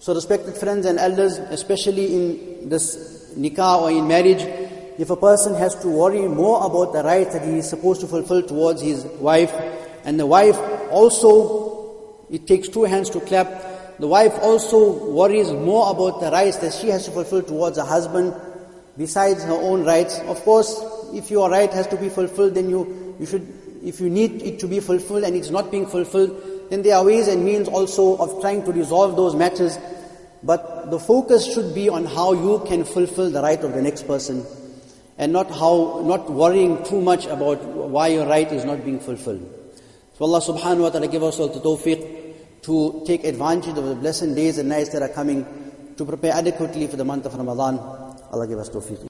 So 0.00 0.14
respected 0.14 0.56
friends 0.56 0.84
and 0.86 0.98
elders, 0.98 1.38
especially 1.38 2.14
in 2.14 2.68
this 2.68 3.32
nikah 3.36 3.82
or 3.82 3.90
in 3.90 4.06
marriage, 4.06 4.42
if 4.98 5.10
a 5.10 5.16
person 5.16 5.54
has 5.54 5.74
to 5.76 5.88
worry 5.88 6.28
more 6.28 6.64
about 6.66 6.92
the 6.92 7.02
rights 7.02 7.32
that 7.32 7.42
he 7.42 7.58
is 7.58 7.68
supposed 7.68 8.00
to 8.02 8.06
fulfill 8.06 8.42
towards 8.42 8.82
his 8.82 9.04
wife, 9.18 9.52
and 10.09 10.19
the 10.19 10.25
wife 10.25 10.57
also 10.89 12.25
it 12.29 12.47
takes 12.47 12.67
two 12.67 12.83
hands 12.83 13.09
to 13.11 13.19
clap. 13.21 13.47
The 13.99 14.07
wife 14.07 14.33
also 14.41 15.11
worries 15.13 15.51
more 15.51 15.91
about 15.91 16.19
the 16.19 16.31
rights 16.31 16.57
that 16.57 16.73
she 16.73 16.87
has 16.89 17.05
to 17.05 17.11
fulfill 17.11 17.43
towards 17.43 17.77
her 17.77 17.85
husband. 17.85 18.33
besides 18.99 19.45
her 19.45 19.53
own 19.53 19.85
rights. 19.85 20.19
Of 20.19 20.43
course, 20.43 20.83
if 21.13 21.31
your 21.31 21.49
right 21.49 21.71
has 21.71 21.87
to 21.87 21.95
be 21.95 22.09
fulfilled, 22.09 22.53
then 22.53 22.69
you, 22.69 23.15
you 23.17 23.25
should, 23.25 23.47
if 23.81 24.01
you 24.01 24.09
need 24.09 24.41
it 24.41 24.59
to 24.59 24.67
be 24.67 24.81
fulfilled 24.81 25.23
and 25.23 25.35
it's 25.35 25.49
not 25.49 25.71
being 25.71 25.87
fulfilled, 25.87 26.67
then 26.69 26.81
there 26.81 26.97
are 26.97 27.05
ways 27.05 27.29
and 27.29 27.45
means 27.45 27.69
also 27.69 28.17
of 28.17 28.41
trying 28.41 28.63
to 28.65 28.73
resolve 28.73 29.15
those 29.15 29.35
matters. 29.35 29.79
But 30.43 30.91
the 30.91 30.99
focus 30.99 31.51
should 31.53 31.73
be 31.73 31.87
on 31.87 32.05
how 32.05 32.33
you 32.33 32.61
can 32.67 32.83
fulfill 32.83 33.31
the 33.31 33.41
right 33.41 33.63
of 33.63 33.73
the 33.73 33.81
next 33.81 34.05
person 34.05 34.45
and 35.17 35.31
not 35.31 35.49
how, 35.49 36.03
not 36.05 36.29
worrying 36.29 36.83
too 36.83 37.01
much 37.01 37.25
about 37.25 37.63
why 37.63 38.09
your 38.09 38.25
right 38.25 38.51
is 38.51 38.65
not 38.65 38.83
being 38.83 38.99
fulfilled. 38.99 39.58
So 40.19 40.25
Allah 40.25 40.41
subhanahu 40.41 40.81
wa 40.81 40.89
ta'ala 40.89 41.07
give 41.07 41.23
us 41.23 41.39
all 41.39 41.47
the 41.47 41.61
tawfiq 41.61 42.63
to 42.63 43.03
take 43.07 43.23
advantage 43.23 43.77
of 43.77 43.85
the 43.85 43.95
blessed 43.95 44.35
days 44.35 44.57
and 44.57 44.67
nights 44.67 44.89
that 44.89 45.01
are 45.01 45.07
coming 45.07 45.47
to 45.95 46.03
prepare 46.03 46.33
adequately 46.33 46.87
for 46.87 46.97
the 46.97 47.05
month 47.05 47.25
of 47.25 47.35
Ramadan. 47.35 47.79
Allah 47.79 48.45
give 48.45 48.59
us 48.59 48.69
tawfiq. 48.69 49.07